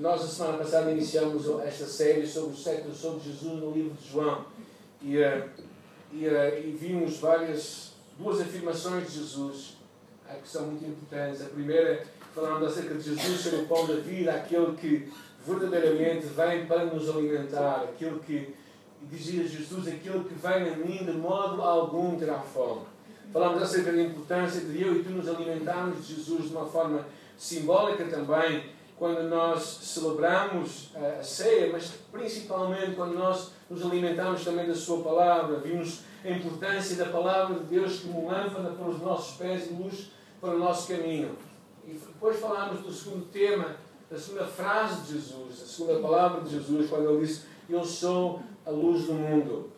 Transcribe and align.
nós, 0.00 0.22
a 0.22 0.26
semana 0.26 0.58
passada, 0.58 0.90
iniciamos 0.90 1.46
esta 1.62 1.84
série 1.84 2.26
sobre 2.26 2.54
o 2.54 2.56
século 2.56 2.94
sobre 2.94 3.20
Jesus 3.30 3.60
no 3.60 3.70
livro 3.70 3.94
de 4.00 4.10
João 4.10 4.46
e, 5.02 5.18
uh, 5.18 5.44
e, 6.10 6.26
uh, 6.26 6.58
e 6.58 6.76
vimos 6.80 7.18
várias, 7.18 7.92
duas 8.18 8.40
afirmações 8.40 9.06
de 9.08 9.18
Jesus 9.18 9.76
uh, 10.26 10.40
que 10.42 10.48
são 10.48 10.68
muito 10.68 10.86
importantes. 10.86 11.42
A 11.42 11.50
primeira, 11.50 12.02
falando 12.34 12.64
acerca 12.64 12.94
de 12.94 13.02
Jesus 13.02 13.40
ser 13.40 13.56
o 13.56 13.66
pão 13.66 13.86
da 13.86 13.96
vida, 13.96 14.32
aquele 14.32 14.74
que 14.74 15.12
verdadeiramente 15.46 16.26
vem 16.28 16.64
para 16.64 16.86
nos 16.86 17.08
alimentar, 17.10 17.84
aquele 17.84 18.18
que, 18.20 18.54
dizia 19.02 19.46
Jesus, 19.46 19.86
aquele 19.86 20.24
que 20.24 20.34
vem 20.34 20.68
a 20.68 20.76
mim 20.76 21.04
de 21.04 21.12
modo 21.12 21.60
algum 21.60 22.18
terá 22.18 22.38
fome. 22.38 22.82
Falamos 23.32 23.62
acerca 23.62 23.92
da 23.92 24.02
importância 24.02 24.62
de 24.62 24.82
eu 24.82 24.96
e 24.96 25.02
tu 25.02 25.10
nos 25.10 25.28
alimentarmos 25.28 26.06
de 26.06 26.14
Jesus 26.14 26.48
de 26.48 26.56
uma 26.56 26.66
forma 26.66 27.06
simbólica 27.36 28.04
também, 28.04 28.64
quando 29.00 29.22
nós 29.22 29.62
celebramos 29.62 30.90
a 30.94 31.22
ceia, 31.22 31.72
mas 31.72 31.90
principalmente 32.12 32.94
quando 32.94 33.14
nós 33.14 33.52
nos 33.70 33.82
alimentamos 33.82 34.44
também 34.44 34.66
da 34.66 34.74
Sua 34.74 35.02
palavra. 35.02 35.58
Vimos 35.58 36.02
a 36.22 36.28
importância 36.28 36.96
da 36.96 37.06
palavra 37.06 37.60
de 37.60 37.64
Deus 37.64 38.00
como 38.00 38.28
lâmpada 38.28 38.72
para 38.72 38.88
os 38.90 39.00
nossos 39.00 39.38
pés 39.38 39.70
e 39.70 39.72
luz 39.72 40.10
para 40.38 40.54
o 40.54 40.58
nosso 40.58 40.86
caminho. 40.86 41.34
E 41.88 41.92
depois 41.92 42.38
falámos 42.38 42.82
do 42.82 42.92
segundo 42.92 43.24
tema, 43.32 43.74
da 44.10 44.18
segunda 44.18 44.44
frase 44.44 45.00
de 45.06 45.14
Jesus, 45.14 45.62
a 45.62 45.66
segunda 45.66 45.98
palavra 46.00 46.42
de 46.42 46.50
Jesus, 46.50 46.90
quando 46.90 47.08
ele 47.08 47.26
disse: 47.26 47.46
Eu 47.70 47.82
sou 47.82 48.42
a 48.66 48.70
luz 48.70 49.06
do 49.06 49.14
mundo. 49.14 49.70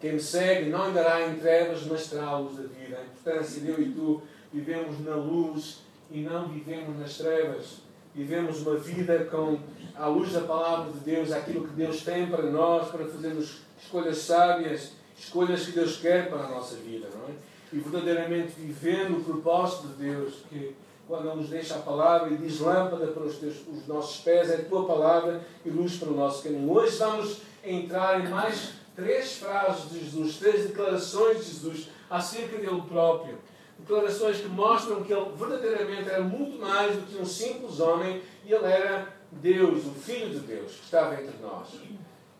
Quem 0.00 0.14
me 0.14 0.20
segue 0.20 0.68
não 0.68 0.86
andará 0.86 1.28
em 1.28 1.38
trevas, 1.38 1.86
mas 1.86 2.10
terá 2.10 2.26
a 2.26 2.38
luz 2.40 2.56
da 2.56 2.64
vida. 2.64 2.98
A 2.98 3.04
importância 3.04 3.60
de 3.60 3.68
eu 3.68 3.80
e 3.80 3.92
tu 3.92 4.20
vivemos 4.52 4.98
na 5.04 5.14
luz 5.14 5.84
e 6.10 6.22
não 6.22 6.48
vivemos 6.48 6.98
nas 6.98 7.16
trevas. 7.16 7.83
Vivemos 8.14 8.64
uma 8.64 8.76
vida 8.76 9.24
com 9.24 9.58
a 9.96 10.06
luz 10.06 10.32
da 10.32 10.42
palavra 10.42 10.92
de 10.92 10.98
Deus, 11.00 11.32
aquilo 11.32 11.66
que 11.66 11.74
Deus 11.74 12.02
tem 12.02 12.26
para 12.26 12.44
nós, 12.44 12.88
para 12.88 13.04
fazermos 13.06 13.58
escolhas 13.82 14.18
sábias, 14.18 14.92
escolhas 15.18 15.66
que 15.66 15.72
Deus 15.72 15.96
quer 15.96 16.28
para 16.28 16.44
a 16.44 16.48
nossa 16.48 16.76
vida, 16.76 17.08
não 17.12 17.28
é? 17.28 17.32
E 17.72 17.78
verdadeiramente 17.78 18.52
vivendo 18.56 19.18
o 19.18 19.24
propósito 19.24 19.88
de 19.88 20.04
Deus, 20.04 20.34
que 20.48 20.76
quando 21.08 21.34
nos 21.34 21.48
deixa 21.48 21.74
a 21.74 21.80
palavra 21.80 22.30
e 22.30 22.36
diz 22.36 22.60
lâmpada 22.60 23.08
para 23.08 23.24
os, 23.24 23.36
teus, 23.36 23.56
os 23.66 23.86
nossos 23.86 24.20
pés, 24.20 24.48
é 24.50 24.54
a 24.54 24.64
tua 24.64 24.86
palavra 24.86 25.42
e 25.64 25.70
luz 25.70 25.96
para 25.96 26.08
o 26.08 26.16
nosso 26.16 26.42
caminho. 26.42 26.70
Hoje 26.72 26.96
vamos 26.98 27.42
entrar 27.64 28.24
em 28.24 28.28
mais 28.28 28.74
três 28.94 29.38
frases 29.38 29.90
de 29.90 29.98
Jesus, 29.98 30.36
três 30.36 30.68
declarações 30.68 31.38
de 31.38 31.52
Jesus 31.52 31.88
acerca 32.08 32.58
dele 32.58 32.82
próprio 32.88 33.38
declarações 33.84 34.40
que 34.40 34.48
mostram 34.48 35.04
que 35.04 35.12
ele 35.12 35.30
verdadeiramente 35.36 36.08
era 36.08 36.22
muito 36.22 36.58
mais 36.58 36.96
do 36.96 37.02
que 37.02 37.20
um 37.20 37.26
simples 37.26 37.78
homem 37.80 38.22
e 38.44 38.52
ele 38.52 38.64
era 38.64 39.14
Deus, 39.30 39.84
o 39.84 39.90
Filho 39.90 40.30
de 40.30 40.40
Deus, 40.40 40.72
que 40.72 40.84
estava 40.84 41.14
entre 41.14 41.36
nós. 41.42 41.68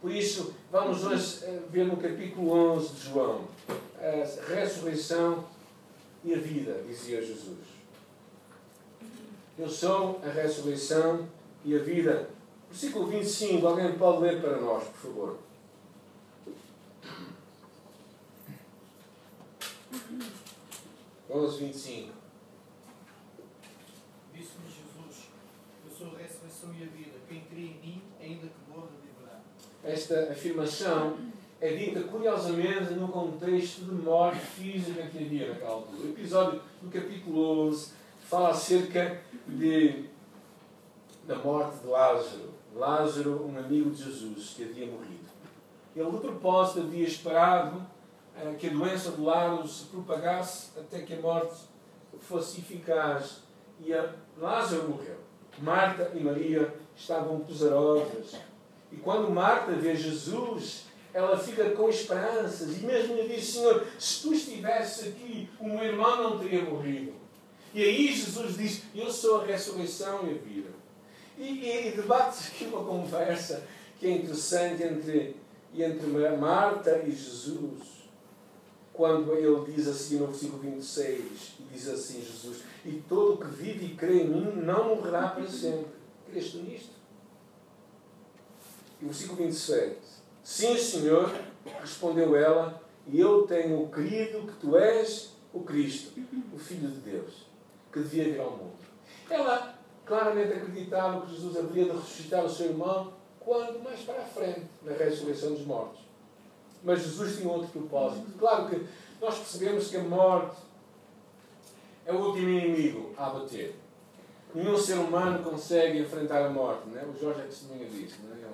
Por 0.00 0.10
isso, 0.10 0.54
vamos 0.70 1.04
hoje 1.04 1.44
eh, 1.44 1.60
ver 1.70 1.86
no 1.86 1.96
capítulo 1.96 2.50
11 2.74 2.94
de 2.94 3.10
João 3.10 3.48
a 3.98 4.54
ressurreição 4.54 5.44
e 6.24 6.34
a 6.34 6.38
vida, 6.38 6.82
dizia 6.86 7.22
Jesus. 7.22 7.58
Eu 9.58 9.68
sou 9.68 10.20
a 10.24 10.30
ressurreição 10.30 11.28
e 11.64 11.74
a 11.76 11.78
vida. 11.78 12.28
Versículo 12.70 13.06
25, 13.06 13.66
alguém 13.66 13.92
pode 13.92 14.22
ler 14.22 14.40
para 14.40 14.60
nós, 14.60 14.84
por 14.84 15.10
favor. 15.10 15.38
11, 21.30 21.58
25. 21.58 22.12
Disse-me 24.32 24.66
Jesus: 24.66 25.28
Eu 25.84 25.90
sou 25.90 26.14
a 26.14 26.18
ressurreição 26.18 26.70
e 26.78 26.82
a 26.82 26.86
vida. 26.86 27.18
Quem 27.28 27.40
crê 27.42 27.60
em 27.60 27.80
mim, 27.80 28.02
ainda 28.20 28.46
que 28.46 28.70
morra, 28.70 28.88
viverá. 29.02 29.40
Esta 29.82 30.32
afirmação 30.32 31.16
é 31.60 31.74
dita 31.74 32.00
curiosamente 32.02 32.92
no 32.92 33.08
contexto 33.08 33.84
de 33.86 33.94
morte 33.94 34.40
física 34.40 35.06
que 35.06 35.18
havia 35.18 35.48
naquela 35.48 35.72
altura. 35.72 36.02
O 36.02 36.10
episódio 36.10 36.60
do 36.82 36.90
capítulo 36.90 37.68
11 37.68 37.92
fala 38.28 38.50
acerca 38.50 39.22
de, 39.46 40.04
da 41.26 41.36
morte 41.36 41.78
de 41.80 41.86
Lázaro. 41.86 42.54
Lázaro, 42.74 43.46
um 43.46 43.58
amigo 43.58 43.90
de 43.90 44.04
Jesus 44.04 44.54
que 44.56 44.64
havia 44.64 44.86
morrido. 44.86 45.24
Ele, 45.94 46.10
de 46.10 46.18
propósito, 46.18 46.80
havia 46.80 47.06
esperado 47.06 47.86
que 48.58 48.66
a 48.66 48.70
doença 48.70 49.12
do 49.12 49.24
Lázaro 49.24 49.66
se 49.68 49.84
propagasse 49.84 50.70
até 50.78 51.00
que 51.00 51.14
a 51.14 51.20
morte 51.20 51.54
fosse 52.20 52.60
eficaz. 52.60 53.42
E 53.80 53.92
Lázaro 54.38 54.88
morreu. 54.88 55.16
Marta 55.58 56.10
e 56.14 56.20
Maria 56.20 56.74
estavam 56.96 57.40
pesarosas. 57.40 58.36
E 58.90 58.96
quando 58.96 59.30
Marta 59.30 59.72
vê 59.72 59.94
Jesus, 59.94 60.84
ela 61.12 61.38
fica 61.38 61.70
com 61.70 61.88
esperanças. 61.88 62.76
E 62.76 62.84
mesmo 62.84 63.14
lhe 63.14 63.28
diz: 63.28 63.46
Senhor, 63.46 63.86
se 63.98 64.22
tu 64.22 64.34
estivesses 64.34 65.08
aqui, 65.08 65.48
o 65.60 65.68
meu 65.68 65.84
irmão 65.84 66.22
não 66.22 66.38
teria 66.38 66.62
morrido. 66.62 67.12
E 67.72 67.82
aí 67.82 68.12
Jesus 68.12 68.56
diz: 68.56 68.82
Eu 68.94 69.10
sou 69.10 69.40
a 69.40 69.44
ressurreição 69.44 70.26
e 70.26 70.30
a 70.30 70.38
vida. 70.38 70.70
E, 71.38 71.44
e, 71.44 71.88
e 71.88 71.90
debate-se 71.92 72.52
aqui 72.52 72.64
uma 72.66 72.84
conversa 72.84 73.64
que 73.98 74.06
é 74.06 74.10
interessante 74.10 74.82
entre, 74.82 75.36
entre 75.74 76.06
Marta 76.36 77.02
e 77.04 77.10
Jesus 77.10 77.93
quando 78.94 79.34
ele 79.34 79.72
diz 79.72 79.88
assim 79.88 80.18
no 80.18 80.28
versículo 80.28 80.62
26, 80.62 81.20
e 81.58 81.62
diz 81.72 81.88
assim 81.88 82.22
Jesus, 82.22 82.62
e 82.84 83.02
todo 83.08 83.34
o 83.34 83.36
que 83.38 83.48
vive 83.48 83.86
e 83.86 83.96
crê 83.96 84.22
em 84.22 84.28
mim 84.28 84.52
não 84.62 84.94
morrerá 84.94 85.28
para 85.28 85.46
sempre. 85.48 85.92
Creste 86.30 86.58
nisto? 86.58 86.94
E 89.02 89.04
o 89.04 89.08
versículo 89.08 89.38
27, 89.38 89.98
sim 90.44 90.78
Senhor, 90.78 91.28
respondeu 91.80 92.36
ela, 92.36 92.80
e 93.06 93.18
eu 93.18 93.42
tenho 93.42 93.86
crido 93.88 94.46
que 94.46 94.60
tu 94.60 94.76
és 94.76 95.34
o 95.52 95.60
Cristo, 95.60 96.12
o 96.52 96.58
Filho 96.58 96.88
de 96.88 97.00
Deus, 97.00 97.46
que 97.92 97.98
devia 97.98 98.24
vir 98.24 98.40
ao 98.40 98.52
mundo. 98.52 98.78
Ela 99.28 99.76
claramente 100.06 100.52
acreditava 100.52 101.26
que 101.26 101.32
Jesus 101.32 101.56
haveria 101.56 101.86
de 101.86 101.90
ressuscitar 101.90 102.44
o 102.44 102.48
seu 102.48 102.66
irmão 102.66 103.12
quando 103.40 103.82
mais 103.82 104.00
para 104.00 104.22
a 104.22 104.24
frente, 104.24 104.66
na 104.82 104.92
ressurreição 104.92 105.52
dos 105.52 105.66
mortos. 105.66 106.03
Mas 106.84 107.02
Jesus 107.02 107.38
tinha 107.38 107.50
outro 107.50 107.68
propósito. 107.68 108.26
Claro 108.38 108.68
que 108.68 108.86
nós 109.20 109.38
percebemos 109.38 109.88
que 109.88 109.96
a 109.96 110.02
morte 110.02 110.56
é 112.04 112.12
o 112.12 112.16
último 112.16 112.48
inimigo 112.48 113.14
a 113.16 113.26
abater. 113.26 113.74
Nenhum 114.54 114.76
ser 114.76 114.98
humano 114.98 115.42
consegue 115.42 115.98
enfrentar 115.98 116.44
a 116.44 116.50
morte. 116.50 116.88
Não 116.88 117.00
é? 117.00 117.04
O 117.04 117.18
Jorge 117.18 117.40
é 117.40 117.44
testemunha 117.44 117.88
disso. 117.88 118.16
Não 118.22 118.32
é? 118.32 118.44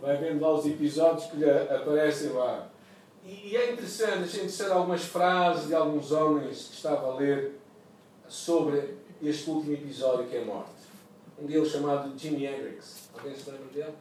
Vai 0.00 0.16
vendo 0.16 0.40
lá 0.40 0.52
os 0.52 0.66
episódios 0.66 1.26
que 1.26 1.36
lhe 1.36 1.50
aparecem 1.50 2.30
lá. 2.30 2.68
E, 3.24 3.56
é 3.56 3.72
interessante, 3.72 4.24
a 4.24 4.26
gente 4.26 4.50
ser 4.50 4.70
algumas 4.70 5.02
frases 5.02 5.68
de 5.68 5.74
alguns 5.74 6.12
homens 6.12 6.68
que 6.68 6.74
estava 6.74 7.06
a 7.06 7.16
ler 7.16 7.58
sobre 8.28 8.96
este 9.22 9.48
último 9.48 9.72
episódio 9.72 10.26
que 10.26 10.36
é 10.36 10.42
a 10.42 10.44
morte. 10.44 10.70
Um 11.40 11.46
deles 11.46 11.70
chamado 11.70 12.18
Jimi 12.18 12.44
Hendrix. 12.44 13.08
Alguém 13.14 13.34
se 13.34 13.50
lembra 13.50 13.66
dele? 13.72 13.94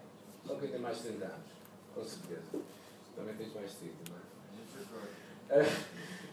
Só 0.46 0.56
quem 0.56 0.70
tem 0.70 0.80
mais 0.80 0.97
de 0.97 1.03
30 1.03 1.25
anos, 1.25 1.38
com 1.96 2.03
certeza. 2.03 2.41
Também 3.16 3.35
tens 3.35 3.53
mais 3.53 3.72
de 3.79 3.91
não 4.09 5.57
é? 5.57 5.59
é? 5.59 5.68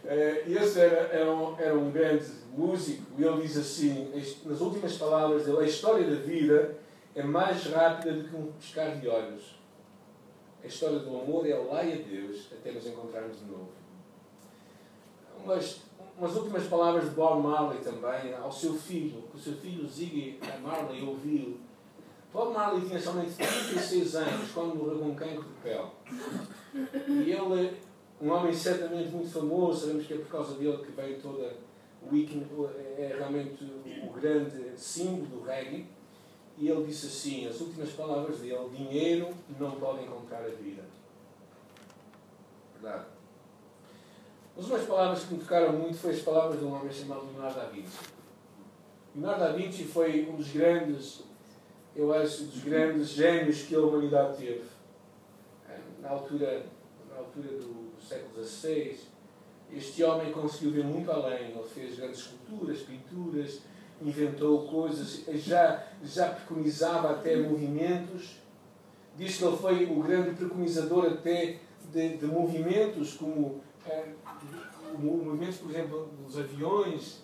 é 0.04 0.50
esse 0.50 0.80
era, 0.80 0.96
era, 1.12 1.32
um, 1.32 1.58
era 1.58 1.78
um 1.78 1.90
grande 1.90 2.26
músico 2.56 3.04
e 3.18 3.24
ele 3.24 3.42
diz 3.42 3.56
assim, 3.56 4.10
nas 4.44 4.60
últimas 4.60 4.96
palavras 4.96 5.44
dele, 5.44 5.58
a 5.58 5.64
história 5.64 6.06
da 6.06 6.16
vida 6.16 6.78
é 7.14 7.22
mais 7.22 7.64
rápida 7.66 8.12
do 8.12 8.28
que 8.28 8.36
um 8.36 8.52
piscar 8.52 8.96
de 8.96 9.08
olhos. 9.08 9.58
A 10.62 10.66
história 10.66 10.98
do 10.98 11.08
amor 11.20 11.46
é 11.46 11.56
lá 11.56 11.82
e 11.82 11.92
a 11.92 11.96
Deus 11.96 12.48
até 12.52 12.72
nos 12.72 12.86
encontrarmos 12.86 13.38
de 13.38 13.44
novo. 13.46 13.70
Umas, 15.42 15.80
umas 16.18 16.36
últimas 16.36 16.66
palavras 16.66 17.04
de 17.04 17.10
Bob 17.10 17.42
Marley 17.42 17.80
também, 17.80 18.34
ao 18.34 18.52
seu 18.52 18.74
filho, 18.74 19.22
que 19.30 19.36
o 19.36 19.40
seu 19.40 19.54
filho 19.54 19.88
Ziggy 19.88 20.38
Marley 20.62 21.02
ouviu 21.02 21.58
Bob 22.32 22.54
Marley 22.54 22.86
tinha 22.86 23.00
somente 23.00 23.34
36 23.34 24.14
anos 24.14 24.52
quando 24.52 24.76
morreu 24.76 24.98
com 25.00 25.06
um 25.06 25.14
cancro 25.14 25.42
de 25.42 25.54
pele. 25.62 25.88
E 27.08 27.32
ele, 27.32 27.76
um 28.20 28.30
homem 28.30 28.52
certamente 28.52 29.10
muito 29.10 29.30
famoso, 29.30 29.80
sabemos 29.80 30.06
que 30.06 30.14
é 30.14 30.18
por 30.18 30.28
causa 30.28 30.54
dele 30.54 30.78
que 30.78 30.92
veio 30.92 31.20
toda 31.20 31.56
o 32.02 32.14
weekend, 32.14 32.46
é 32.96 33.14
realmente 33.18 33.64
o 33.64 34.12
grande 34.12 34.78
símbolo 34.78 35.26
do 35.26 35.42
reggae. 35.42 35.86
E 36.56 36.68
ele 36.68 36.86
disse 36.86 37.06
assim, 37.06 37.48
as 37.48 37.60
últimas 37.60 37.90
palavras 37.90 38.38
dele, 38.38 38.68
dinheiro 38.76 39.34
não 39.58 39.72
pode 39.72 40.04
encontrar 40.04 40.44
a 40.44 40.48
vida. 40.48 40.84
Verdade. 42.74 43.06
Mas 44.56 44.66
umas 44.66 44.84
palavras 44.84 45.24
que 45.24 45.34
me 45.34 45.40
tocaram 45.40 45.72
muito 45.72 45.96
foi 45.96 46.12
as 46.12 46.20
palavras 46.20 46.60
de 46.60 46.64
um 46.64 46.74
homem 46.74 46.92
chamado 46.92 47.26
Leonardo 47.32 47.58
da 47.58 47.66
Vinci. 47.66 47.98
Leonardo 49.14 49.40
da 49.40 49.52
Vinci 49.52 49.84
foi 49.84 50.28
um 50.28 50.36
dos 50.36 50.48
grandes 50.52 51.22
eu 51.94 52.12
acho, 52.12 52.44
dos 52.44 52.62
grandes 52.62 53.08
gênios 53.08 53.62
que 53.62 53.74
a 53.74 53.80
humanidade 53.80 54.38
teve. 54.38 54.62
É, 55.68 55.78
na 56.00 56.10
altura, 56.10 56.66
na 57.08 57.16
altura 57.16 57.48
do, 57.58 57.90
século 58.00 58.42
XVI, 58.42 58.98
este 59.72 60.02
homem 60.02 60.32
conseguiu 60.32 60.72
ver 60.72 60.84
muito 60.84 61.10
além. 61.10 61.50
Ele 61.50 61.68
fez 61.72 61.96
grandes 61.96 62.20
esculturas, 62.20 62.80
pinturas, 62.80 63.60
inventou 64.02 64.66
coisas, 64.66 65.22
já, 65.34 65.84
já 66.02 66.30
preconizava 66.30 67.10
até 67.10 67.36
movimentos. 67.36 68.40
Diz 69.16 69.36
que 69.36 69.44
ele 69.44 69.56
foi 69.56 69.84
o 69.84 70.02
grande 70.02 70.34
preconizador 70.34 71.06
até 71.06 71.58
de, 71.92 72.16
de 72.16 72.26
movimentos, 72.26 73.14
como 73.14 73.60
eh, 73.86 74.08
movimentos, 74.98 75.58
por 75.58 75.70
exemplo, 75.70 76.10
dos 76.24 76.38
aviões, 76.38 77.22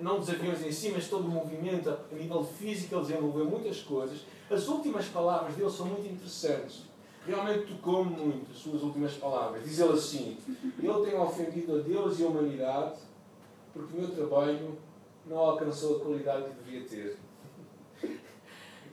não 0.00 0.18
dos 0.18 0.30
aviões 0.30 0.64
em 0.64 0.72
si, 0.72 0.90
mas 0.90 1.08
todo 1.08 1.26
o 1.26 1.30
movimento 1.30 1.90
a 1.90 2.14
nível 2.14 2.42
físico, 2.42 2.94
ele 2.94 3.02
desenvolveu 3.02 3.44
muitas 3.44 3.82
coisas. 3.82 4.20
As 4.50 4.68
últimas 4.68 5.06
palavras 5.06 5.54
dele 5.54 5.70
são 5.70 5.86
muito 5.86 6.06
interessantes. 6.06 6.84
Realmente 7.26 7.74
tocou-me 7.74 8.16
muito 8.16 8.52
as 8.52 8.58
suas 8.58 8.82
últimas 8.82 9.12
palavras. 9.14 9.64
Diz 9.64 9.78
ele 9.78 9.92
assim: 9.92 10.38
Eu 10.82 11.04
tenho 11.04 11.20
ofendido 11.20 11.76
a 11.76 11.78
Deus 11.80 12.18
e 12.18 12.24
a 12.24 12.28
humanidade 12.28 13.00
porque 13.76 13.94
o 13.94 14.00
meu 14.00 14.10
trabalho 14.10 14.78
não 15.26 15.36
alcançou 15.36 15.96
a 15.96 16.00
qualidade 16.00 16.50
que 16.50 16.64
devia 16.64 16.88
ter. 16.88 17.18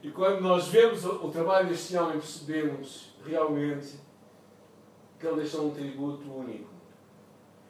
E 0.01 0.11
quando 0.11 0.41
nós 0.41 0.67
vemos 0.67 1.05
o 1.05 1.29
trabalho 1.29 1.69
deste 1.69 1.95
homem, 1.95 2.19
percebemos 2.19 3.13
realmente 3.25 3.95
que 5.17 5.25
ele 5.25 5.37
deixou 5.37 5.67
um 5.67 5.73
tributo 5.73 6.29
único. 6.29 6.72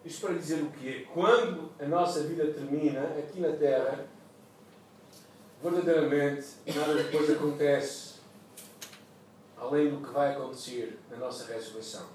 Isto 0.05 0.27
para 0.27 0.35
dizer 0.35 0.61
o 0.61 0.71
quê? 0.71 1.07
Quando 1.13 1.71
a 1.79 1.85
nossa 1.85 2.23
vida 2.23 2.45
termina 2.47 3.01
aqui 3.17 3.39
na 3.39 3.53
Terra, 3.53 4.05
verdadeiramente 5.61 6.47
nada 6.75 6.95
depois 6.95 7.29
acontece 7.29 8.13
além 9.57 9.89
do 9.89 10.05
que 10.05 10.11
vai 10.11 10.33
acontecer 10.33 10.99
na 11.09 11.17
nossa 11.17 11.51
ressurreição. 11.51 12.05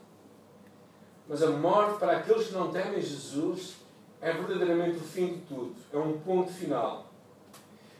Mas 1.26 1.42
a 1.42 1.50
morte 1.50 1.98
para 1.98 2.18
aqueles 2.18 2.48
que 2.48 2.52
não 2.52 2.70
temem 2.70 3.00
Jesus 3.00 3.76
é 4.20 4.32
verdadeiramente 4.32 4.98
o 4.98 5.00
fim 5.00 5.34
de 5.34 5.40
tudo, 5.40 5.74
é 5.92 5.96
um 5.96 6.18
ponto 6.20 6.52
final. 6.52 7.06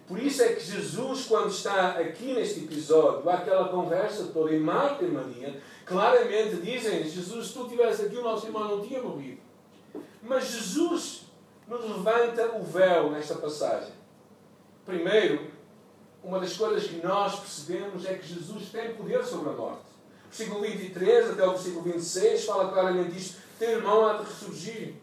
Por 0.07 0.19
isso 0.19 0.43
é 0.43 0.55
que 0.55 0.65
Jesus, 0.65 1.27
quando 1.27 1.51
está 1.51 1.91
aqui 1.91 2.33
neste 2.33 2.61
episódio, 2.61 3.29
há 3.29 3.35
aquela 3.35 3.69
conversa 3.69 4.25
toda 4.33 4.55
em 4.55 4.59
Marta 4.59 5.05
e 5.05 5.11
Maria, 5.11 5.61
claramente 5.85 6.57
dizem: 6.57 7.05
Jesus, 7.05 7.49
se 7.49 7.53
tu 7.53 7.65
estivesse 7.65 8.07
aqui, 8.07 8.17
o 8.17 8.23
nosso 8.23 8.47
irmão 8.47 8.77
não 8.77 8.87
tinha 8.87 9.03
morrido. 9.03 9.48
Mas 10.23 10.51
Jesus 10.51 11.23
nos 11.67 11.83
levanta 11.83 12.57
o 12.57 12.63
véu 12.63 13.11
nesta 13.11 13.35
passagem. 13.35 13.93
Primeiro, 14.85 15.51
uma 16.23 16.41
das 16.41 16.57
coisas 16.57 16.85
que 16.85 17.05
nós 17.05 17.39
percebemos 17.39 18.05
é 18.07 18.15
que 18.15 18.27
Jesus 18.27 18.71
tem 18.71 18.95
poder 18.95 19.25
sobre 19.25 19.51
a 19.51 19.53
morte. 19.53 19.89
O 20.27 20.29
versículo 20.29 20.61
23 20.63 21.31
até 21.31 21.47
o 21.47 21.53
versículo 21.53 21.83
26 21.83 22.45
fala 22.45 22.73
claramente 22.73 23.13
disto: 23.13 23.39
teu 23.59 23.71
irmão 23.71 24.07
há 24.07 24.15
de 24.15 24.25
ressurgir. 24.25 24.95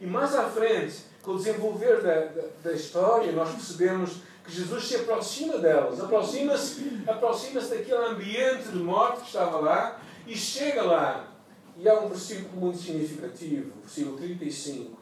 E 0.00 0.06
mais 0.06 0.34
à 0.34 0.48
frente, 0.48 1.04
com 1.22 1.32
o 1.32 1.36
desenvolver 1.36 2.02
da, 2.02 2.20
da, 2.26 2.48
da 2.64 2.72
história, 2.72 3.32
nós 3.32 3.50
percebemos 3.50 4.18
que 4.44 4.52
Jesus 4.52 4.84
se 4.84 4.96
aproxima 4.96 5.58
delas, 5.58 6.00
aproxima-se 6.00 7.02
aproxima 7.06 7.60
daquele 7.60 7.94
ambiente 7.94 8.68
de 8.68 8.78
morte 8.78 9.20
que 9.20 9.26
estava 9.26 9.58
lá 9.58 10.00
e 10.26 10.36
chega 10.36 10.82
lá. 10.82 11.33
E 11.76 11.88
há 11.88 12.00
um 12.00 12.08
versículo 12.08 12.60
muito 12.60 12.78
significativo, 12.78 13.72
versículo 13.80 14.16
35, 14.16 14.96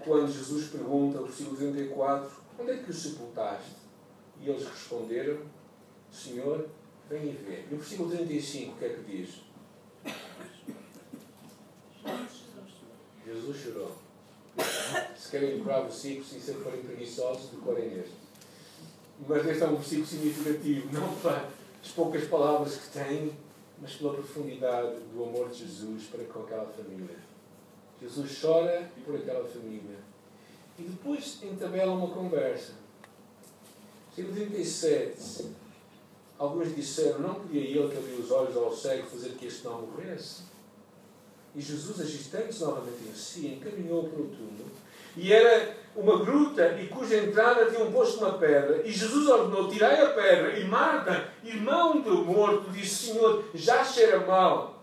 quando 0.00 0.32
Jesus 0.32 0.68
pergunta, 0.68 1.22
versículo 1.22 1.56
34, 1.56 2.30
onde 2.58 2.70
é 2.70 2.76
que 2.76 2.90
o 2.90 2.94
sepultaste? 2.94 3.76
E 4.40 4.48
eles 4.48 4.66
responderam, 4.66 5.40
Senhor, 6.12 6.68
vem 7.08 7.30
e 7.30 7.32
vê. 7.32 7.64
E 7.70 7.74
o 7.74 7.78
versículo 7.78 8.10
35, 8.10 8.72
o 8.72 8.78
que 8.78 8.84
é 8.84 8.88
que 8.90 9.02
diz? 9.02 9.48
Jesus 13.26 13.56
chorou. 13.56 13.96
Se 15.16 15.30
querem 15.30 15.56
decorar 15.58 15.80
versículos 15.82 16.32
e 16.32 16.40
se 16.40 16.54
forem 16.54 16.82
preguiçosos, 16.82 17.50
decorem 17.50 17.98
este. 17.98 18.14
Mas 19.26 19.46
este 19.46 19.62
é 19.62 19.66
um 19.66 19.76
versículo 19.76 20.06
significativo, 20.06 20.92
não 20.92 21.14
para 21.16 21.48
as 21.82 21.90
poucas 21.90 22.24
palavras 22.28 22.76
que 22.76 22.98
tem, 22.98 23.32
mas 23.80 23.94
pela 23.94 24.14
profundidade 24.14 24.96
do 25.12 25.24
amor 25.24 25.50
de 25.50 25.58
Jesus 25.66 26.04
para 26.04 26.24
com 26.24 26.40
aquela 26.40 26.66
família. 26.66 27.16
Jesus 28.00 28.40
chora 28.40 28.90
por 29.04 29.16
aquela 29.16 29.46
família. 29.46 29.98
E 30.78 30.82
depois 30.82 31.42
entabela 31.42 31.92
uma 31.92 32.08
conversa. 32.08 32.74
Versículo 34.14 34.34
37. 34.34 35.46
Alguns 36.38 36.74
disseram, 36.74 37.18
não 37.20 37.34
podia 37.34 37.60
ele 37.60 37.88
que 37.88 37.96
abriu 37.96 38.18
os 38.18 38.30
olhos 38.30 38.56
ao 38.56 38.74
cego 38.74 39.08
fazer 39.08 39.30
que 39.30 39.46
este 39.46 39.64
não 39.64 39.82
morresse? 39.82 40.42
E 41.54 41.60
Jesus, 41.60 42.00
agitando-se 42.00 42.60
novamente 42.60 43.08
em 43.08 43.14
si, 43.14 43.46
encaminhou 43.48 44.08
para 44.08 44.20
o 44.20 44.28
túmulo. 44.28 44.70
E 45.16 45.32
era 45.32 45.76
uma 45.96 46.24
gruta 46.24 46.78
e 46.80 46.86
cuja 46.86 47.16
entrada 47.16 47.66
tinham 47.66 47.90
posto 47.90 48.24
uma 48.24 48.34
pedra. 48.38 48.86
E 48.86 48.92
Jesus 48.92 49.28
ordenou: 49.28 49.68
tirai 49.68 50.00
a 50.00 50.10
pedra. 50.10 50.58
E 50.58 50.64
Marta, 50.64 51.28
irmão 51.42 52.00
do 52.00 52.24
morto, 52.24 52.70
disse: 52.70 53.12
Senhor, 53.12 53.44
já 53.54 53.84
cheira 53.84 54.20
mal, 54.20 54.82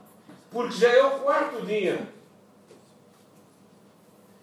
porque 0.52 0.76
já 0.76 0.90
é 0.90 1.04
o 1.04 1.20
quarto 1.20 1.66
dia. 1.66 2.08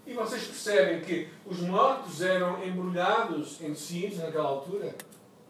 E 0.07 0.15
vocês 0.15 0.45
percebem 0.45 1.01
que 1.01 1.29
os 1.47 1.61
mortos 1.61 2.21
eram 2.21 2.63
embrulhados 2.65 3.61
em 3.61 3.69
tecidos 3.69 4.19
naquela 4.19 4.49
altura. 4.49 4.95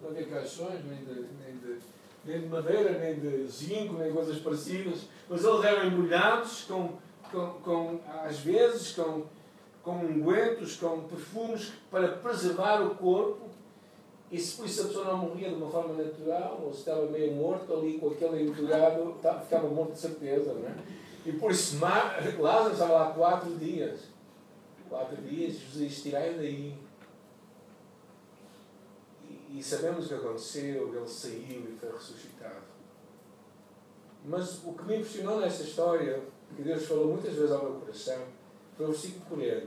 Não 0.01 0.11
havia 0.11 0.27
caixões, 0.27 0.85
nem 0.85 0.99
de, 0.99 1.15
nem 1.15 1.57
de 1.57 1.79
nem 2.25 2.41
de 2.41 2.47
madeira, 2.47 2.99
nem 2.99 3.19
de 3.19 3.47
zinco, 3.51 3.95
nem 3.95 4.13
coisas 4.13 4.39
parecidas, 4.39 5.01
mas 5.29 5.45
eles 5.45 5.65
eram 5.65 5.87
embrulhados 5.87 6.65
com, 6.65 6.97
com, 7.31 7.47
com 7.65 8.01
às 8.25 8.39
vezes, 8.39 8.93
com, 8.93 9.25
com 9.83 9.93
ungüentos, 9.93 10.77
com 10.77 11.03
perfumes 11.03 11.73
para 11.91 12.09
preservar 12.09 12.83
o 12.83 12.95
corpo. 12.95 13.51
E 14.31 14.39
se, 14.39 14.67
se 14.69 14.81
a 14.81 14.85
pessoa 14.85 15.05
não 15.05 15.19
morria 15.19 15.51
de 15.51 15.57
uma 15.57 15.71
forma 15.71 15.95
natural, 15.95 16.61
ou 16.65 16.73
se 16.73 16.81
estava 16.81 17.07
meio 17.07 17.33
morto 17.33 17.73
ali 17.75 17.99
com 17.99 18.09
aquele 18.09 18.45
embrulhado, 18.45 19.15
tá, 19.21 19.41
ficava 19.41 19.69
morto 19.69 19.93
de 19.93 19.99
certeza, 19.99 20.55
não 20.55 20.69
é? 20.69 20.75
E 21.25 21.33
por 21.33 21.51
isso 21.51 21.79
Lázaro 21.81 22.73
estava 22.73 22.93
lá 22.93 23.13
quatro 23.13 23.55
dias. 23.57 24.01
Quatro 24.89 25.17
dias, 25.23 25.55
Jesus 25.55 26.03
tirai 26.03 26.35
daí 26.35 26.75
e 29.55 29.63
sabemos 29.63 30.07
o 30.07 30.09
que 30.09 30.15
aconteceu, 30.15 30.97
ele 30.97 31.07
saiu 31.07 31.69
e 31.69 31.77
foi 31.79 31.93
ressuscitado. 31.93 32.63
Mas 34.25 34.65
o 34.65 34.73
que 34.73 34.85
me 34.85 34.97
impressionou 34.97 35.41
nesta 35.41 35.63
história, 35.63 36.23
que 36.57 36.63
Deus 36.63 36.87
falou 36.87 37.09
muitas 37.09 37.35
vezes 37.35 37.51
ao 37.51 37.63
meu 37.63 37.81
coração, 37.81 38.23
versículo 38.79 39.25
40, 39.27 39.67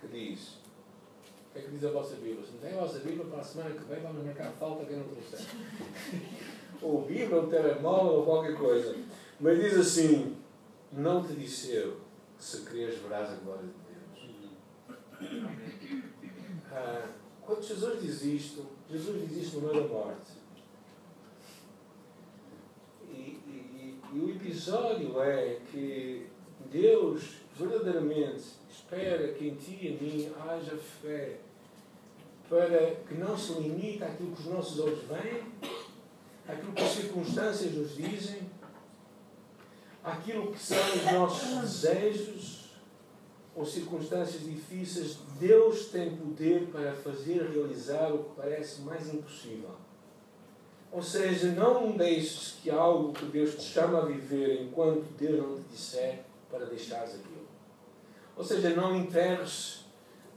que 0.00 0.08
diz: 0.08 0.48
O 0.48 1.52
que 1.52 1.58
é 1.58 1.62
que 1.62 1.70
diz 1.70 1.84
a 1.84 1.90
vossa 1.90 2.16
Bíblia? 2.16 2.44
Se 2.44 2.52
não 2.52 2.60
tem 2.60 2.74
a 2.74 2.80
vossa 2.80 2.98
Bíblia, 3.00 3.24
para 3.26 3.40
a 3.40 3.44
semana 3.44 3.74
que 3.74 3.84
vem 3.84 4.00
vamos 4.00 4.24
marcar 4.24 4.52
falta 4.52 4.84
quem 4.84 4.96
não 4.96 5.08
trouxer. 5.08 5.40
ou 6.82 7.02
Bíblia, 7.02 7.36
ou 7.36 7.48
telemóvel, 7.48 8.12
ou 8.12 8.24
qualquer 8.24 8.56
coisa. 8.56 8.96
Mas 9.40 9.60
diz 9.60 9.78
assim: 9.78 10.36
Não 10.92 11.24
te 11.24 11.34
disse 11.34 11.72
eu 11.72 12.00
que 12.36 12.44
se 12.44 12.64
queres 12.64 12.98
verás 13.00 13.30
a 13.30 13.34
glória 13.36 13.64
de 13.64 13.72
Deus. 13.72 13.88
Ah, 16.70 17.08
quando 17.42 17.62
Jesus 17.62 18.00
diz 18.00 18.22
isto, 18.24 18.66
Jesus 18.90 19.28
diz 19.28 19.46
isto 19.46 19.60
no 19.60 19.68
meio 19.68 19.82
da 19.82 19.88
morte. 19.88 20.32
E, 23.10 23.14
e, 23.14 24.00
e 24.12 24.18
o 24.18 24.28
episódio 24.48 25.20
é 25.20 25.58
que 25.70 26.26
Deus 26.70 27.22
verdadeiramente 27.54 28.44
espera 28.70 29.34
que 29.34 29.46
em 29.46 29.54
ti 29.56 29.78
e 29.82 29.88
em 29.88 29.96
mim 29.98 30.32
haja 30.40 30.74
fé 30.76 31.36
para 32.48 32.94
que 33.06 33.14
não 33.14 33.36
se 33.36 33.52
limite 33.60 34.02
àquilo 34.02 34.34
que 34.34 34.40
os 34.40 34.46
nossos 34.46 34.80
olhos 34.80 35.00
veem, 35.02 35.42
àquilo 36.48 36.72
que 36.72 36.82
as 36.82 36.92
circunstâncias 36.92 37.74
nos 37.74 37.94
dizem, 37.94 38.40
àquilo 40.02 40.50
que 40.50 40.58
são 40.58 40.78
os 40.78 41.12
nossos 41.12 41.60
desejos, 41.60 42.68
ou 43.54 43.66
circunstâncias 43.66 44.44
difíceis, 44.44 45.18
Deus 45.38 45.86
tem 45.86 46.16
poder 46.16 46.68
para 46.68 46.94
fazer 46.94 47.50
realizar 47.50 48.14
o 48.14 48.24
que 48.24 48.36
parece 48.36 48.80
mais 48.80 49.12
impossível. 49.12 49.74
Ou 50.90 51.02
seja, 51.02 51.52
não 51.52 51.92
deixes 51.92 52.56
que 52.62 52.70
algo 52.70 53.12
que 53.12 53.26
Deus 53.26 53.54
te 53.54 53.62
chama 53.62 53.98
a 53.98 54.04
viver 54.04 54.62
enquanto 54.62 55.04
Deus 55.18 55.38
não 55.38 55.56
te 55.56 55.68
disser 55.70 56.20
para 56.50 56.64
deixares 56.64 57.10
aquilo. 57.10 57.46
Ou 58.36 58.44
seja, 58.44 58.70
não 58.70 58.96
enterres 58.96 59.84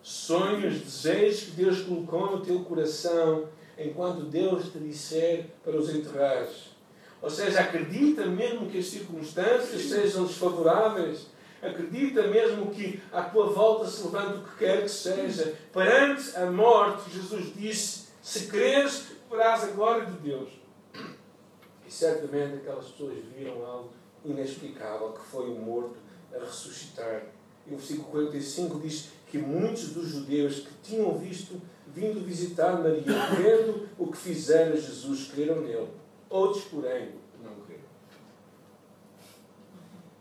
sonhos, 0.01 0.81
desejos 0.81 1.43
que 1.43 1.51
Deus 1.51 1.81
colocou 1.81 2.31
no 2.31 2.45
teu 2.45 2.59
coração 2.63 3.47
enquanto 3.77 4.25
Deus 4.25 4.71
te 4.71 4.79
disser 4.79 5.45
para 5.63 5.77
os 5.77 5.89
enterrares. 5.93 6.71
Ou 7.21 7.29
seja, 7.29 7.61
acredita 7.61 8.25
mesmo 8.25 8.69
que 8.69 8.79
as 8.79 8.87
circunstâncias 8.87 9.83
sejam 9.83 10.25
desfavoráveis, 10.25 11.27
Acredita 11.61 12.23
mesmo 12.23 12.71
que 12.71 12.99
à 13.11 13.21
tua 13.21 13.51
volta 13.51 13.85
se 13.85 14.03
levante 14.03 14.39
o 14.39 14.43
que 14.43 14.57
quer 14.57 14.81
que 14.81 14.89
seja. 14.89 15.53
Perante 15.71 16.35
a 16.35 16.47
morte, 16.47 17.11
Jesus 17.11 17.53
disse: 17.55 18.07
Se 18.19 18.47
creres, 18.47 19.10
verás 19.31 19.63
a 19.63 19.67
glória 19.67 20.05
de 20.05 20.17
Deus. 20.17 20.49
E 20.93 21.91
certamente 21.91 22.57
aquelas 22.57 22.89
pessoas 22.89 23.17
viram 23.35 23.65
algo 23.65 23.89
inexplicável, 24.23 25.13
que 25.13 25.25
foi 25.25 25.49
o 25.49 25.55
morto 25.55 25.95
a 26.33 26.39
ressuscitar. 26.39 27.23
E 27.65 27.73
o 27.73 27.77
versículo 27.77 28.07
45 28.09 28.79
diz 28.79 29.09
que 29.27 29.37
muitos 29.37 29.89
dos 29.89 30.09
judeus 30.09 30.59
que 30.59 30.73
tinham 30.83 31.17
visto, 31.17 31.61
vindo 31.87 32.25
visitar 32.25 32.73
Maria, 32.81 33.03
vendo 33.35 33.87
o 33.97 34.07
que 34.07 34.17
fizera 34.17 34.75
Jesus, 34.75 35.31
creram 35.31 35.61
nele. 35.61 35.89
Outros, 36.29 36.65
porém, 36.65 37.11
não 37.41 37.55
creram. 37.65 37.81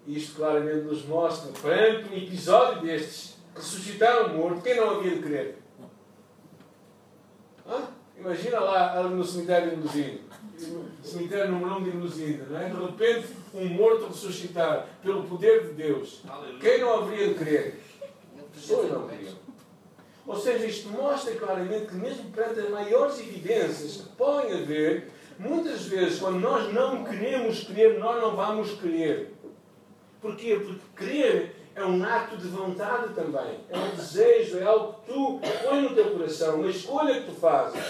Isto 0.06 0.36
claramente 0.36 0.84
nos 0.84 1.04
mostra, 1.04 1.52
perante 1.60 2.12
um 2.12 2.16
episódio 2.16 2.82
destes, 2.82 3.36
ressuscitaram 3.54 4.34
o 4.34 4.38
morto, 4.38 4.62
quem 4.62 4.76
não 4.76 4.98
havia 4.98 5.16
de 5.16 5.22
crer? 5.22 5.58
Imagina 8.20 8.60
lá 8.60 9.02
no 9.04 9.24
cemitério 9.24 9.70
de 9.70 9.76
Luzino, 9.76 10.20
cemitério 11.02 11.52
número 11.52 11.76
1 11.76 11.84
de 11.84 11.90
Luzino, 11.90 12.46
não 12.50 12.60
é? 12.60 12.68
De 12.68 12.76
repente, 12.76 13.28
um 13.54 13.64
morto 13.68 14.08
ressuscitar 14.08 14.86
pelo 15.02 15.24
poder 15.24 15.68
de 15.68 15.72
Deus. 15.72 16.20
Quem 16.60 16.80
não 16.80 16.98
haveria 16.98 17.28
de 17.28 17.34
crer? 17.34 17.80
Pessoas 18.52 18.92
não 18.92 19.08
queriam. 19.08 19.34
Ou 20.26 20.36
seja, 20.38 20.66
isto 20.66 20.90
mostra 20.90 21.34
claramente 21.34 21.86
que, 21.86 21.94
mesmo 21.94 22.30
perante 22.30 22.60
as 22.60 22.68
maiores 22.68 23.18
evidências 23.20 23.96
que 23.96 24.08
podem 24.16 24.52
haver, 24.52 25.10
muitas 25.38 25.86
vezes, 25.86 26.18
quando 26.18 26.40
nós 26.40 26.70
não 26.74 27.02
queremos 27.02 27.64
crer, 27.64 27.98
nós 27.98 28.20
não 28.20 28.36
vamos 28.36 28.72
crer. 28.74 29.32
Porquê? 30.20 30.56
Porque 30.56 30.82
crer 30.94 31.56
é 31.74 31.84
um 31.84 32.04
ato 32.04 32.36
de 32.36 32.48
vontade 32.48 33.14
também. 33.14 33.60
É 33.68 33.78
um 33.78 33.90
desejo, 33.90 34.58
é 34.58 34.64
algo 34.64 34.94
que 34.94 35.12
tu 35.12 35.40
põe 35.64 35.82
no 35.82 35.94
teu 35.94 36.10
coração, 36.10 36.56
uma 36.56 36.70
escolha 36.70 37.20
que 37.20 37.26
tu 37.26 37.32
fazes. 37.32 37.80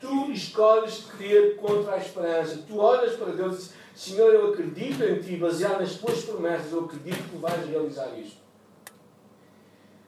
Tu 0.00 0.32
escolhes 0.32 1.04
crer 1.04 1.56
contra 1.56 1.94
a 1.94 1.98
esperança. 1.98 2.64
Tu 2.66 2.78
olhas 2.78 3.16
para 3.16 3.32
Deus 3.32 3.54
e 3.54 3.56
dizes, 3.56 3.74
Senhor, 3.94 4.32
eu 4.32 4.52
acredito 4.52 5.02
em 5.04 5.20
Ti, 5.20 5.36
baseado 5.36 5.80
nas 5.80 5.94
Tuas 5.94 6.24
promessas, 6.24 6.72
eu 6.72 6.84
acredito 6.84 7.22
que 7.22 7.30
Tu 7.30 7.38
vais 7.38 7.68
realizar 7.68 8.08
isto. 8.18 8.40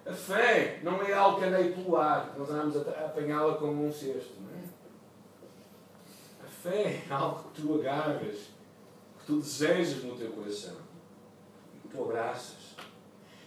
A 0.05 0.13
fé 0.13 0.81
não 0.83 1.01
é 1.01 1.13
algo 1.13 1.39
que 1.39 1.45
andei 1.45 1.73
pelo 1.73 1.97
ar, 1.97 2.35
nós 2.37 2.51
andamos 2.51 2.77
a 2.77 2.91
apanhá-la 3.07 3.55
como 3.55 3.87
um 3.87 3.93
cesto. 3.93 4.35
Não 4.41 4.51
é? 4.51 4.63
A 6.45 6.49
fé 6.49 7.03
é 7.09 7.13
algo 7.13 7.51
que 7.51 7.63
tu 7.63 7.75
agarras, 7.75 8.39
que 9.21 9.27
tu 9.27 9.37
desejas 9.37 10.03
no 10.03 10.17
teu 10.17 10.33
coração, 10.33 10.77
que 11.83 11.89
tu 11.89 12.03
abraças. 12.03 12.72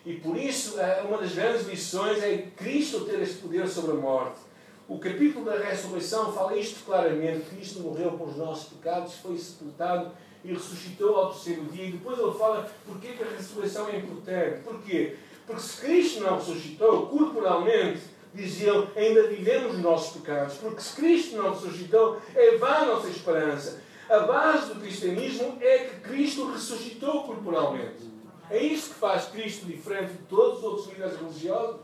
E 0.05 0.13
por 0.13 0.38
isso, 0.38 0.79
eh, 0.79 1.03
uma 1.07 1.17
das 1.17 1.33
grandes 1.33 1.65
lições 1.65 2.21
é 2.21 2.45
Cristo 2.55 3.05
ter 3.05 3.19
este 3.21 3.38
poder 3.38 3.67
sobre 3.67 3.93
a 3.93 3.95
morte. 3.95 4.39
O 4.88 5.00
capítulo 5.00 5.45
da 5.45 5.57
ressurreição 5.57 6.31
fala 6.31 6.55
isto 6.55 6.85
claramente. 6.85 7.50
Cristo 7.50 7.79
morreu 7.79 8.12
por 8.12 8.27
os 8.27 8.38
nossos 8.38 8.69
pecados, 8.69 9.15
foi 9.15 9.35
sepultado 9.35 10.12
e 10.43 10.53
ressuscitou 10.53 11.15
ao 11.15 11.31
terceiro 11.31 11.63
dia. 11.63 11.88
E 11.88 11.91
depois 11.93 12.19
ele 12.19 12.38
fala 12.38 12.69
porquê 12.85 13.13
que 13.13 13.24
a 13.24 13.27
ressurreição 13.35 13.89
é 13.89 13.97
importante. 13.97 14.62
Porquê? 14.63 15.15
Porque 15.47 15.62
se 15.63 15.81
Cristo 15.81 16.19
não 16.19 16.35
ressuscitou 16.35 17.07
corporalmente, 17.07 18.01
diz 18.31 18.62
ele, 18.62 18.88
ainda 18.95 19.27
vivemos 19.27 19.74
os 19.74 19.81
nossos 19.81 20.21
pecados. 20.21 20.57
Porque 20.57 20.81
se 20.81 20.95
Cristo 20.95 21.35
não 21.35 21.51
ressuscitou, 21.51 22.21
é 22.35 22.57
vã 22.57 22.67
a 22.67 22.85
nossa 22.85 23.07
esperança. 23.07 23.81
A 24.07 24.19
base 24.19 24.71
do 24.71 24.79
cristianismo 24.79 25.57
é 25.59 25.79
que 25.79 26.01
Cristo 26.01 26.51
ressuscitou 26.51 27.24
corporalmente. 27.24 28.04
É 28.49 28.61
isso 28.61 28.89
que 28.89 28.99
faz 28.99 29.25
Cristo 29.25 29.65
diferente 29.65 30.13
de 30.13 30.23
todos 30.23 30.59
os 30.59 30.63
outros 30.63 30.87
líderes 30.87 31.17
religiosos. 31.19 31.81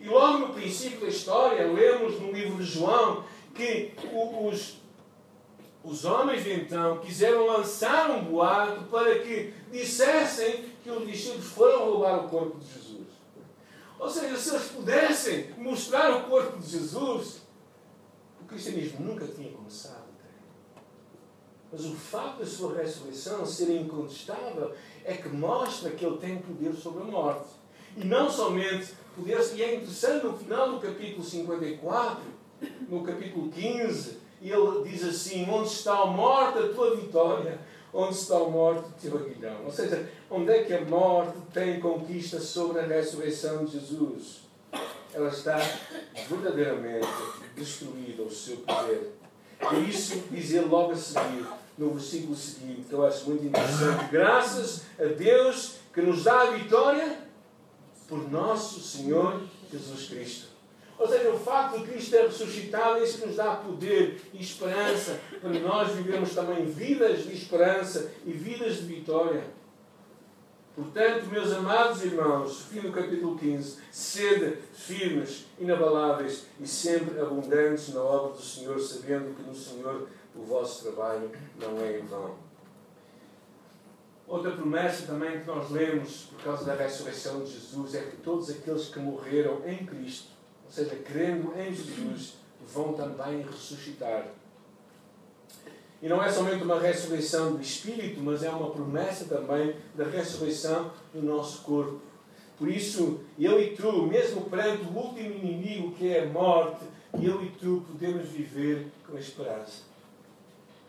E 0.00 0.06
logo 0.06 0.38
no 0.38 0.54
princípio 0.54 1.00
da 1.00 1.08
história, 1.08 1.66
lemos 1.72 2.20
no 2.20 2.30
livro 2.32 2.56
de 2.58 2.64
João 2.64 3.24
que 3.54 3.94
os, 4.12 4.78
os 5.82 6.04
homens 6.04 6.46
então 6.46 6.98
quiseram 6.98 7.46
lançar 7.46 8.10
um 8.10 8.24
boato 8.24 8.84
para 8.84 9.18
que 9.20 9.52
dissessem 9.70 10.66
que 10.82 10.90
os 10.90 11.06
discípulos 11.06 11.46
foram 11.46 11.90
roubar 11.90 12.24
o 12.24 12.28
corpo 12.28 12.58
de 12.58 12.66
Jesus. 12.66 13.06
Ou 13.98 14.10
seja, 14.10 14.36
se 14.36 14.50
eles 14.54 14.68
pudessem 14.68 15.50
mostrar 15.56 16.14
o 16.16 16.24
corpo 16.28 16.58
de 16.58 16.68
Jesus, 16.68 17.42
o 18.40 18.44
cristianismo 18.44 19.00
nunca 19.00 19.26
tinha 19.26 19.50
começado. 19.52 20.04
Mas 21.72 21.86
o 21.86 21.94
facto 21.94 22.38
da 22.38 22.46
sua 22.46 22.76
ressurreição 22.76 23.44
ser 23.44 23.70
incontestável 23.70 24.74
é 25.04 25.14
que 25.14 25.28
mostra 25.28 25.90
que 25.90 26.04
ele 26.04 26.16
tem 26.18 26.38
poder 26.38 26.74
sobre 26.74 27.02
a 27.02 27.06
morte. 27.06 27.48
E 27.96 28.04
não 28.04 28.28
somente 28.28 28.94
poder, 29.14 29.38
e 29.54 29.62
é 29.62 29.74
interessante 29.76 30.24
no 30.24 30.36
final 30.36 30.72
do 30.72 30.80
capítulo 30.80 31.22
54, 31.22 32.22
no 32.88 33.02
capítulo 33.02 33.50
15, 33.50 34.18
ele 34.40 34.88
diz 34.88 35.04
assim: 35.04 35.48
Onde 35.48 35.68
está 35.68 35.98
a 35.98 36.06
morte, 36.06 36.58
a 36.58 36.68
tua 36.72 36.96
vitória? 36.96 37.58
Onde 37.92 38.14
está 38.14 38.36
a 38.36 38.48
morte, 38.48 38.88
o 38.88 38.92
teu 39.00 39.16
aguilhão? 39.18 39.64
Ou 39.64 39.70
seja, 39.70 40.10
onde 40.28 40.50
é 40.50 40.64
que 40.64 40.74
a 40.74 40.84
morte 40.84 41.38
tem 41.52 41.78
conquista 41.80 42.40
sobre 42.40 42.80
a 42.80 42.86
ressurreição 42.86 43.64
de 43.64 43.78
Jesus? 43.78 44.40
Ela 45.12 45.28
está 45.28 45.58
verdadeiramente 46.28 47.06
destruída, 47.54 48.24
o 48.24 48.30
seu 48.30 48.56
poder. 48.58 49.12
E 49.72 49.88
isso 49.88 50.24
dizer 50.30 50.62
logo 50.62 50.92
a 50.92 50.96
seguir: 50.96 51.46
no 51.76 51.90
versículo 51.90 52.36
seguinte, 52.36 52.86
que 52.88 52.92
eu 52.92 53.04
acho 53.04 53.28
muito 53.28 53.44
interessante. 53.44 54.10
Graças 54.10 54.82
a 54.98 55.04
Deus 55.04 55.76
que 55.92 56.00
nos 56.00 56.24
dá 56.24 56.42
a 56.42 56.50
vitória 56.50 57.18
por 58.08 58.30
nosso 58.30 58.80
Senhor 58.80 59.42
Jesus 59.70 60.08
Cristo. 60.08 60.54
Ou 60.98 61.08
seja, 61.08 61.30
o 61.30 61.38
facto 61.38 61.78
de 61.78 61.86
Cristo 61.86 62.10
ter 62.12 62.26
ressuscitado, 62.26 62.98
é 62.98 63.04
isso 63.04 63.26
nos 63.26 63.36
dá 63.36 63.56
poder 63.56 64.20
e 64.32 64.40
esperança 64.40 65.20
para 65.40 65.50
nós 65.50 65.90
vivermos 65.92 66.34
também 66.34 66.64
vidas 66.66 67.24
de 67.24 67.34
esperança 67.34 68.12
e 68.24 68.32
vidas 68.32 68.76
de 68.76 68.84
vitória. 68.84 69.44
Portanto, 70.74 71.26
meus 71.26 71.52
amados 71.52 72.04
irmãos, 72.04 72.62
fim 72.62 72.80
do 72.80 72.90
capítulo 72.90 73.38
15, 73.38 73.78
sede 73.92 74.58
firmes, 74.72 75.46
inabaláveis 75.56 76.46
e 76.58 76.66
sempre 76.66 77.20
abundantes 77.20 77.94
na 77.94 78.02
obra 78.02 78.32
do 78.32 78.42
Senhor, 78.42 78.80
sabendo 78.80 79.36
que 79.36 79.42
no 79.42 79.54
Senhor 79.54 80.08
o 80.34 80.42
vosso 80.42 80.82
trabalho 80.82 81.30
não 81.60 81.80
é 81.80 82.00
em 82.00 82.04
vão. 82.04 82.34
Outra 84.26 84.50
promessa 84.50 85.06
também 85.06 85.40
que 85.40 85.46
nós 85.46 85.70
lemos 85.70 86.24
por 86.32 86.42
causa 86.42 86.64
da 86.64 86.74
ressurreição 86.74 87.44
de 87.44 87.52
Jesus 87.52 87.94
é 87.94 88.00
que 88.02 88.16
todos 88.16 88.50
aqueles 88.50 88.88
que 88.88 88.98
morreram 88.98 89.62
em 89.64 89.86
Cristo, 89.86 90.30
ou 90.64 90.72
seja, 90.72 90.96
crendo 90.96 91.52
em 91.56 91.72
Jesus, 91.72 92.38
vão 92.72 92.94
também 92.94 93.42
ressuscitar. 93.42 94.26
E 96.02 96.08
não 96.08 96.22
é 96.22 96.30
somente 96.30 96.62
uma 96.62 96.78
ressurreição 96.78 97.54
do 97.54 97.62
espírito, 97.62 98.20
mas 98.20 98.42
é 98.42 98.50
uma 98.50 98.70
promessa 98.70 99.24
também 99.24 99.74
da 99.94 100.04
ressurreição 100.04 100.90
do 101.12 101.22
nosso 101.22 101.62
corpo. 101.62 102.00
Por 102.58 102.68
isso, 102.68 103.20
eu 103.38 103.60
e 103.60 103.74
tu, 103.74 104.06
mesmo 104.06 104.42
perante 104.42 104.84
o 104.84 104.96
último 104.96 105.32
inimigo 105.32 105.92
que 105.92 106.08
é 106.08 106.24
a 106.24 106.26
morte, 106.26 106.84
eu 107.14 107.42
e 107.42 107.50
tu 107.50 107.84
podemos 107.86 108.28
viver 108.28 108.86
com 109.06 109.18
esperança. 109.18 109.82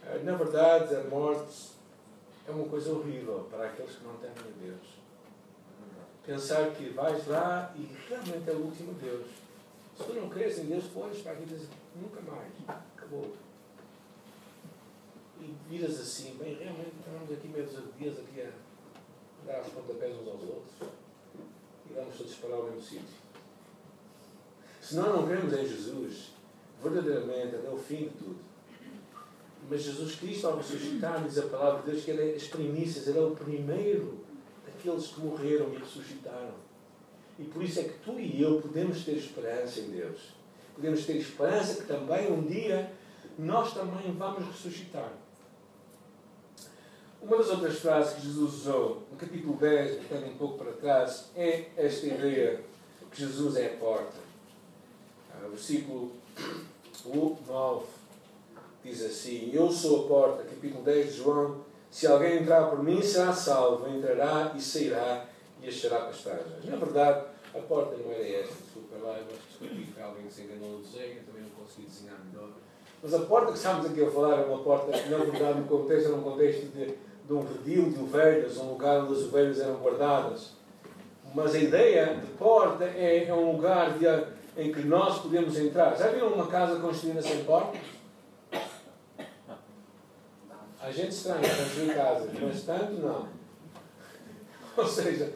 Eh, 0.06 0.20
na 0.24 0.36
verdade, 0.36 0.96
a 0.96 1.04
morte 1.04 1.72
é 2.48 2.52
uma 2.52 2.68
coisa 2.68 2.92
horrível 2.92 3.48
para 3.50 3.66
aqueles 3.66 3.96
que 3.96 4.04
não 4.04 4.14
temem 4.16 4.36
a 4.38 4.64
Deus. 4.64 4.96
Pensar 6.26 6.72
que 6.72 6.90
vais 6.90 7.28
lá 7.28 7.74
e 7.76 7.88
realmente 8.08 8.50
é 8.50 8.54
o 8.54 8.58
último 8.58 8.94
Deus. 8.94 9.28
Se 9.98 10.04
tu 10.04 10.14
não 10.14 10.30
crês 10.30 10.60
em 10.60 10.66
Deus, 10.66 10.86
fores 10.86 11.22
para 11.22 11.34
e 11.34 11.46
dizes 11.46 11.68
nunca 11.96 12.20
mais, 12.22 12.52
acabou. 12.96 13.34
E 15.42 15.54
viras 15.70 16.00
assim, 16.00 16.38
bem, 16.38 16.56
realmente 16.56 16.94
estamos 17.00 17.32
aqui 17.32 17.48
meio 17.48 17.68
dias 17.98 18.18
aqui 18.20 18.42
a 18.42 18.52
dar 19.46 19.60
as 19.60 19.68
pontapés 19.68 20.16
uns 20.16 20.28
aos 20.28 20.42
outros 20.42 20.90
e 21.90 21.94
vamos 21.94 22.16
todos 22.18 22.34
para 22.36 22.56
o 22.56 22.64
mesmo 22.64 22.82
sítio. 22.82 23.26
Se 24.82 24.96
nós 24.96 25.08
não 25.08 25.28
cremos 25.28 25.54
em 25.54 25.68
Jesus, 25.68 26.32
verdadeiramente, 26.82 27.56
até 27.56 27.70
o 27.70 27.78
fim 27.78 28.06
de 28.06 28.10
tudo, 28.10 28.38
mas 29.70 29.82
Jesus 29.82 30.16
Cristo, 30.16 30.48
ao 30.48 30.58
ressuscitar, 30.58 31.24
diz 31.24 31.38
a 31.40 31.48
palavra 31.48 31.82
de 31.82 31.92
Deus 31.92 32.06
que 32.06 32.12
Ele 32.12 32.34
é 32.34 32.36
as 32.36 32.48
primícias, 32.48 33.08
Ele 33.08 33.18
é 33.18 33.22
o 33.22 33.32
primeiro 33.32 34.20
daqueles 34.66 35.08
que 35.08 35.22
morreram 35.22 35.74
e 35.74 35.78
ressuscitaram. 35.78 36.54
E 37.40 37.44
por 37.46 37.64
isso 37.64 37.80
é 37.80 37.84
que 37.84 38.00
tu 38.00 38.20
e 38.20 38.42
eu 38.42 38.62
podemos 38.62 39.04
ter 39.04 39.18
esperança 39.18 39.80
em 39.80 39.90
Deus. 39.90 40.36
Podemos 40.76 41.06
ter 41.06 41.18
esperança 41.18 41.82
que 41.82 41.88
também 41.88 42.32
um 42.32 42.46
dia 42.46 42.92
nós 43.38 43.74
também 43.74 44.12
vamos 44.14 44.46
ressuscitar. 44.48 45.12
Uma 47.26 47.38
das 47.38 47.50
outras 47.50 47.80
frases 47.80 48.14
que 48.14 48.22
Jesus 48.22 48.54
usou 48.54 49.02
no 49.12 49.18
capítulo 49.18 49.58
10, 49.58 50.00
ficando 50.00 50.28
um 50.28 50.38
pouco 50.38 50.64
para 50.64 50.74
trás, 50.74 51.32
é 51.36 51.66
esta 51.76 52.06
ideia 52.06 52.62
que 53.12 53.20
Jesus 53.20 53.56
é 53.56 53.66
a 53.66 53.78
porta. 53.78 54.14
Ah, 55.32 55.48
versículo 55.50 56.12
9 57.04 57.86
diz 58.84 59.04
assim: 59.04 59.50
Eu 59.52 59.72
sou 59.72 60.06
a 60.06 60.08
porta, 60.08 60.44
capítulo 60.44 60.84
10 60.84 61.14
de 61.14 61.18
João. 61.18 61.62
Se 61.90 62.06
alguém 62.06 62.44
entrar 62.44 62.70
por 62.70 62.84
mim, 62.84 63.02
será 63.02 63.34
salvo, 63.34 63.90
entrará 63.90 64.54
e 64.56 64.62
sairá 64.62 65.26
e 65.64 65.68
achará 65.68 66.02
pastagens. 66.02 66.64
Na 66.66 66.76
verdade, 66.76 67.26
a 67.56 67.60
porta 67.60 67.96
não 67.98 68.12
era 68.12 68.22
esta, 68.22 68.54
desculpa 68.54 68.98
lá, 69.02 69.18
eu 69.18 69.26
descobri 69.50 69.84
que 69.84 70.00
alguém 70.00 70.30
se 70.30 70.44
enganou 70.44 70.78
no 70.78 70.84
desenho, 70.84 71.18
eu 71.18 71.24
também 71.24 71.42
não 71.42 71.50
consegui 71.50 71.88
desenhar 71.88 72.24
melhor. 72.24 72.50
Mas 73.02 73.14
a 73.16 73.20
porta 73.22 73.52
que 73.52 73.58
estamos 73.58 73.86
aqui 73.88 74.04
a 74.04 74.12
falar 74.12 74.42
é 74.42 74.46
uma 74.46 74.60
porta 74.60 74.92
na 74.92 75.18
verdade, 75.18 75.60
no 75.60 75.68
contexto, 75.68 76.08
era 76.08 76.16
um 76.16 76.24
contexto 76.24 76.72
de, 76.72 77.05
de 77.28 77.34
um 77.34 77.42
redil 77.42 77.90
de 77.90 78.00
ovelhas, 78.00 78.58
um 78.58 78.70
lugar 78.70 79.04
onde 79.04 79.14
as 79.14 79.24
ovelhas 79.24 79.60
eram 79.60 79.76
guardadas. 79.76 80.52
mas 81.34 81.56
a 81.56 81.60
ideia 81.60 82.16
de 82.16 82.28
porta 82.38 82.86
é, 82.86 83.26
é 83.28 83.34
um 83.34 83.54
lugar 83.54 83.98
de, 83.98 84.06
em 84.56 84.72
que 84.72 84.82
nós 84.82 85.20
podemos 85.20 85.58
entrar. 85.58 85.98
Já 85.98 86.08
viram 86.10 86.30
uma 86.30 86.48
casa 86.48 86.80
construída 86.80 87.22
sem 87.22 87.44
porta? 87.44 87.78
A 90.82 90.92
gente 90.92 91.10
estranha 91.10 91.42
construir 91.42 91.96
casas, 91.96 92.30
mas 92.40 92.64
tanto 92.64 92.94
não. 92.94 93.28
Ou 94.78 94.86
seja, 94.86 95.34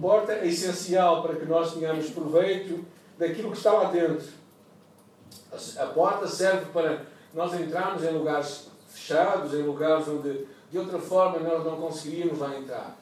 porta 0.00 0.32
é 0.32 0.46
essencial 0.46 1.22
para 1.22 1.34
que 1.36 1.44
nós 1.44 1.74
tenhamos 1.74 2.08
proveito 2.10 2.84
daquilo 3.18 3.50
que 3.50 3.58
está 3.58 3.72
lá 3.72 3.90
dentro. 3.90 4.26
A 5.76 5.86
porta 5.86 6.26
serve 6.26 6.66
para 6.72 7.02
nós 7.34 7.52
entrarmos 7.54 8.02
em 8.02 8.12
lugares 8.12 8.70
fechados, 8.88 9.52
em 9.52 9.62
lugares 9.62 10.08
onde 10.08 10.46
de 10.70 10.78
outra 10.78 10.98
forma 10.98 11.38
nós 11.38 11.64
não 11.64 11.76
conseguiríamos 11.76 12.38
lá 12.38 12.56
entrar. 12.56 12.96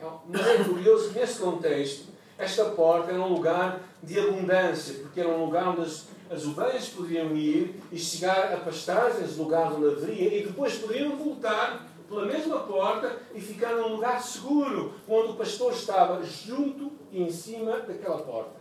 É 0.00 0.06
mas 0.28 0.46
é 0.46 0.64
curioso 0.64 1.10
que 1.10 1.20
nesse 1.20 1.38
contexto, 1.38 2.06
esta 2.38 2.64
porta 2.66 3.12
era 3.12 3.20
um 3.20 3.34
lugar 3.34 3.80
de 4.02 4.18
abundância, 4.18 4.94
porque 5.00 5.20
era 5.20 5.28
um 5.28 5.44
lugar 5.44 5.68
onde 5.68 5.82
as, 5.82 6.06
as 6.30 6.44
ovelhas 6.44 6.88
poderiam 6.88 7.36
ir 7.36 7.80
e 7.92 7.98
chegar 7.98 8.52
a 8.52 8.56
pastagens, 8.56 9.36
lugar 9.36 9.72
onde 9.72 9.86
haveria, 9.86 10.38
e 10.38 10.46
depois 10.46 10.76
poderiam 10.78 11.16
voltar 11.16 11.86
pela 12.08 12.26
mesma 12.26 12.60
porta 12.60 13.16
e 13.34 13.40
ficar 13.40 13.74
num 13.74 13.94
lugar 13.94 14.20
seguro, 14.20 14.94
onde 15.08 15.32
o 15.32 15.34
pastor 15.34 15.72
estava 15.72 16.22
junto 16.22 16.92
e 17.10 17.22
em 17.22 17.30
cima 17.30 17.78
daquela 17.80 18.18
porta. 18.18 18.60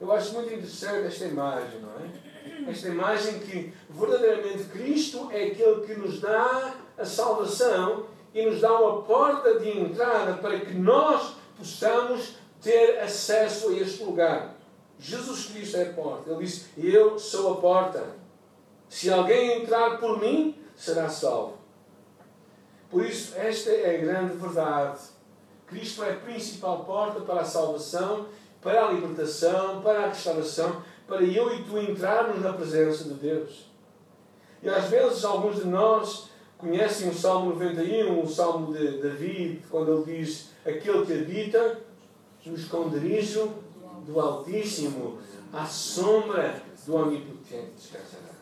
Eu 0.00 0.10
acho 0.12 0.32
muito 0.34 0.52
interessante 0.52 1.06
esta 1.06 1.24
imagem, 1.26 1.80
não 1.80 1.90
é? 1.90 2.70
Esta 2.70 2.88
imagem 2.88 3.38
que 3.40 3.72
verdadeiramente 3.90 4.64
Cristo 4.64 5.28
é 5.30 5.44
aquele 5.44 5.86
que 5.86 5.94
nos 5.94 6.20
dá 6.20 6.74
a 7.02 7.06
salvação 7.06 8.06
e 8.32 8.46
nos 8.46 8.60
dá 8.60 8.72
uma 8.72 9.02
porta 9.02 9.58
de 9.58 9.78
entrada 9.78 10.34
para 10.34 10.58
que 10.60 10.74
nós 10.74 11.34
possamos 11.56 12.36
ter 12.60 12.98
acesso 13.00 13.70
a 13.70 13.72
este 13.74 14.02
lugar. 14.04 14.54
Jesus 14.98 15.46
Cristo 15.46 15.76
é 15.76 15.82
a 15.82 15.92
porta. 15.92 16.30
Ele 16.30 16.44
disse: 16.44 16.66
Eu 16.78 17.18
sou 17.18 17.54
a 17.54 17.56
porta. 17.56 18.04
Se 18.88 19.10
alguém 19.10 19.62
entrar 19.62 19.98
por 19.98 20.20
mim, 20.20 20.56
será 20.76 21.08
salvo. 21.08 21.58
Por 22.88 23.04
isso, 23.04 23.34
esta 23.36 23.70
é 23.70 23.96
a 23.96 23.98
grande 23.98 24.36
verdade. 24.36 25.00
Cristo 25.66 26.04
é 26.04 26.12
a 26.12 26.16
principal 26.16 26.84
porta 26.84 27.20
para 27.20 27.40
a 27.40 27.44
salvação, 27.44 28.26
para 28.60 28.84
a 28.84 28.92
libertação, 28.92 29.80
para 29.80 30.04
a 30.04 30.08
restauração, 30.08 30.82
para 31.06 31.22
eu 31.22 31.54
e 31.54 31.64
tu 31.64 31.78
entrarmos 31.78 32.40
na 32.42 32.52
presença 32.52 33.04
de 33.04 33.14
Deus. 33.14 33.66
E 34.62 34.68
às 34.68 34.84
vezes, 34.84 35.24
alguns 35.24 35.56
de 35.56 35.66
nós 35.66 36.30
conhecem 36.62 37.08
o 37.08 37.14
Salmo 37.14 37.54
91, 37.54 38.22
o 38.22 38.28
Salmo 38.28 38.72
de 38.72 38.98
David, 39.02 39.64
quando 39.68 40.04
ele 40.08 40.18
diz: 40.18 40.50
Aquele 40.64 41.04
que 41.04 41.12
habita 41.12 41.80
no 42.46 42.54
esconderijo 42.54 43.52
do 44.06 44.20
Altíssimo, 44.20 45.18
à 45.52 45.66
sombra 45.66 46.62
do 46.86 46.94
Onipotente 46.94 47.72
descansará. 47.76 48.32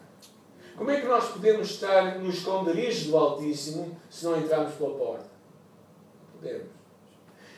Como 0.76 0.90
é 0.90 1.00
que 1.00 1.06
nós 1.06 1.28
podemos 1.30 1.70
estar 1.70 2.18
no 2.18 2.28
esconderijo 2.28 3.10
do 3.10 3.16
Altíssimo 3.16 3.98
se 4.10 4.26
não 4.26 4.38
entrarmos 4.38 4.74
pela 4.74 4.94
porta? 4.98 5.30
Podemos. 6.34 6.68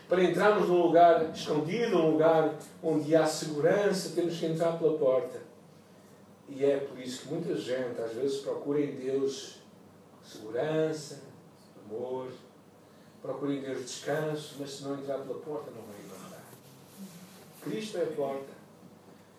Para 0.09 0.25
entrarmos 0.25 0.69
num 0.69 0.83
lugar 0.83 1.33
escondido, 1.35 1.99
num 1.99 2.11
lugar 2.13 2.55
onde 2.83 3.17
há 3.17 3.27
segurança, 3.27 4.13
temos 4.15 4.39
que 4.39 4.47
entrar 4.47 4.79
pela 4.79 4.97
porta. 4.97 5.41
E 6.49 6.65
é 6.65 6.77
por 6.77 7.01
isso 7.01 7.23
que 7.23 7.35
muita 7.35 7.57
gente 7.57 8.01
às 8.01 8.13
vezes 8.13 8.41
procura 8.41 8.81
em 8.81 8.95
Deus 8.95 9.62
segurança, 10.25 11.23
amor, 11.85 12.33
procura 13.21 13.55
em 13.55 13.61
Deus 13.61 13.81
descanso, 13.83 14.57
mas 14.59 14.71
se 14.71 14.85
não 14.85 14.99
entrar 14.99 15.19
pela 15.19 15.39
porta 15.41 15.71
não 15.71 15.83
vai 15.83 16.01
encontrar. 16.01 16.43
Cristo 17.63 17.99
é 17.99 18.03
a 18.03 18.07
porta. 18.07 18.53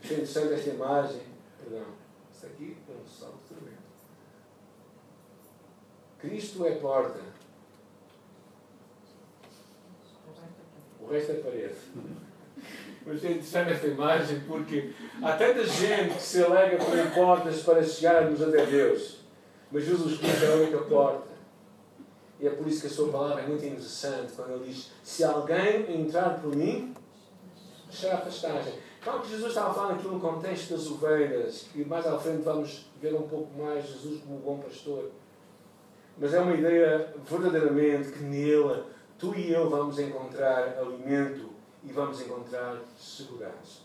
Achei 0.01 0.17
interessante 0.17 0.53
esta 0.53 0.69
imagem, 0.69 1.21
perdão, 1.59 1.85
isso 2.33 2.45
aqui 2.45 2.77
é 2.89 2.91
um 2.91 3.07
salto 3.07 3.39
tremendo. 3.47 3.83
Cristo 6.19 6.65
é 6.65 6.73
a 6.73 6.79
porta. 6.79 7.19
O 10.99 11.07
resto 11.07 11.31
é 11.31 11.35
parede. 11.35 11.75
Mas 13.05 13.23
é 13.25 13.31
interessante 13.31 13.73
esta 13.73 13.87
imagem 13.87 14.39
porque 14.47 14.93
há 15.21 15.33
tanta 15.33 15.65
gente 15.65 16.15
que 16.15 16.21
se 16.21 16.41
alega 16.41 16.77
por 16.77 17.13
portas 17.13 17.61
para 17.63 17.83
chegarmos 17.83 18.41
até 18.41 18.65
Deus. 18.65 19.22
Mas 19.73 19.85
Jesus 19.85 20.19
Cristo 20.19 20.45
é 20.45 20.53
a 20.53 20.55
única 20.55 20.77
porta. 20.77 21.33
E 22.39 22.47
é 22.47 22.51
por 22.51 22.67
isso 22.67 22.81
que 22.81 22.87
a 22.87 22.89
sua 22.91 23.11
palavra 23.11 23.41
é 23.41 23.47
muito 23.47 23.65
interessante 23.65 24.33
quando 24.33 24.51
ele 24.51 24.71
diz: 24.71 24.91
Se 25.01 25.23
alguém 25.23 25.99
entrar 25.99 26.39
por 26.39 26.55
mim, 26.55 26.93
será 27.91 28.17
pastagem. 28.17 28.73
Claro 29.01 29.21
que 29.21 29.29
Jesus 29.29 29.49
estava 29.49 29.73
falando 29.73 29.95
aqui 29.95 30.07
no 30.07 30.19
contexto 30.19 30.75
das 30.75 30.85
ovelhas, 30.87 31.65
que 31.73 31.83
mais 31.83 32.05
à 32.05 32.19
frente 32.19 32.43
vamos 32.43 32.85
ver 33.01 33.15
um 33.15 33.27
pouco 33.27 33.57
mais 33.57 33.85
Jesus 33.87 34.21
como 34.21 34.37
bom 34.39 34.59
pastor. 34.59 35.09
Mas 36.19 36.33
é 36.33 36.39
uma 36.39 36.53
ideia 36.53 37.11
verdadeiramente 37.27 38.11
que 38.11 38.23
nele 38.23 38.83
tu 39.17 39.33
e 39.33 39.51
eu 39.51 39.69
vamos 39.69 39.97
encontrar 39.97 40.77
alimento 40.77 41.49
e 41.83 41.91
vamos 41.91 42.21
encontrar 42.21 42.77
segurança. 42.95 43.81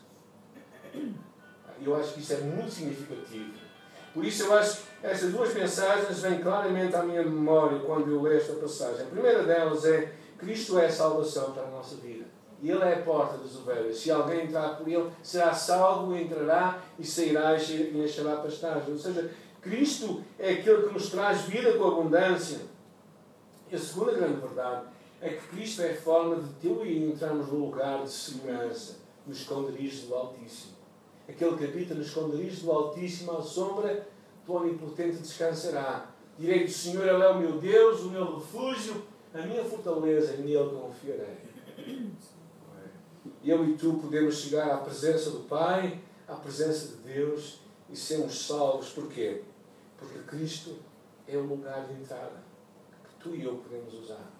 Eu 1.80 1.96
acho 1.96 2.14
que 2.14 2.20
isso 2.20 2.34
é 2.34 2.40
muito 2.40 2.70
significativo. 2.70 3.68
Por 4.14 4.24
isso 4.24 4.44
eu 4.44 4.54
acho 4.54 4.78
que 4.78 5.06
essas 5.06 5.32
duas 5.32 5.54
mensagens 5.54 6.20
vêm 6.20 6.40
claramente 6.40 6.94
à 6.96 7.02
minha 7.02 7.22
memória 7.22 7.78
quando 7.80 8.10
eu 8.10 8.22
leio 8.22 8.38
esta 8.38 8.54
passagem. 8.54 9.02
A 9.02 9.10
primeira 9.10 9.42
delas 9.44 9.84
é 9.84 10.12
Cristo 10.38 10.78
é 10.78 10.86
a 10.86 10.90
salvação 10.90 11.52
para 11.52 11.64
a 11.64 11.70
nossa 11.70 11.96
vida. 11.96 12.24
E 12.60 12.70
Ele 12.70 12.82
é 12.82 12.94
a 12.94 13.02
porta 13.02 13.38
das 13.38 13.54
ovelhas. 13.56 13.98
Se 13.98 14.10
alguém 14.10 14.44
entrar 14.44 14.76
por 14.76 14.88
Ele, 14.88 15.10
será 15.22 15.54
salvo, 15.54 16.16
entrará 16.16 16.82
e 16.98 17.06
sairá 17.06 17.56
e 17.56 18.04
achará 18.04 18.36
pastagem. 18.36 18.92
Ou 18.92 18.98
seja, 18.98 19.30
Cristo 19.60 20.22
é 20.38 20.52
aquele 20.52 20.88
que 20.88 20.94
nos 20.94 21.10
traz 21.10 21.42
vida 21.42 21.72
com 21.74 21.86
abundância. 21.86 22.58
E 23.70 23.76
a 23.76 23.78
segunda 23.78 24.12
grande 24.12 24.40
verdade 24.40 24.86
é 25.20 25.30
que 25.30 25.48
Cristo 25.48 25.82
é 25.82 25.92
a 25.92 25.96
forma 25.96 26.36
de 26.36 26.48
teu 26.54 26.86
e 26.86 27.10
entrarmos 27.10 27.48
no 27.48 27.66
lugar 27.66 28.02
de 28.02 28.10
segurança, 28.10 28.96
no 29.26 29.32
esconderijo 29.32 30.06
do 30.06 30.14
Altíssimo. 30.14 30.77
Aquele 31.28 31.56
que 31.58 31.64
habita 31.64 31.94
no 31.94 32.00
esconderijo 32.00 32.62
do 32.62 32.72
Altíssimo, 32.72 33.36
à 33.36 33.42
sombra 33.42 34.08
do 34.46 34.54
Onipotente 34.54 35.18
descansará. 35.18 36.10
Direi 36.38 36.64
do 36.64 36.70
Senhor, 36.70 37.06
Ele 37.06 37.22
é 37.22 37.28
o 37.28 37.38
meu 37.38 37.58
Deus, 37.58 38.00
o 38.00 38.10
meu 38.10 38.36
refúgio, 38.36 39.04
a 39.34 39.42
minha 39.42 39.62
fortaleza, 39.62 40.34
e 40.34 40.38
nele 40.38 40.70
confiarei. 40.70 41.36
Eu 43.44 43.64
e 43.68 43.76
tu 43.76 43.94
podemos 43.94 44.36
chegar 44.36 44.70
à 44.70 44.78
presença 44.78 45.30
do 45.30 45.40
Pai, 45.40 46.00
à 46.26 46.34
presença 46.34 46.96
de 46.96 47.14
Deus 47.14 47.60
e 47.90 47.96
sermos 47.96 48.46
salvos. 48.46 48.90
Porquê? 48.90 49.42
Porque 49.98 50.18
Cristo 50.20 50.76
é 51.26 51.36
o 51.36 51.44
lugar 51.44 51.86
de 51.86 51.94
entrada 51.94 52.42
que 53.04 53.22
tu 53.22 53.34
e 53.34 53.44
eu 53.44 53.56
podemos 53.56 53.92
usar. 53.94 54.32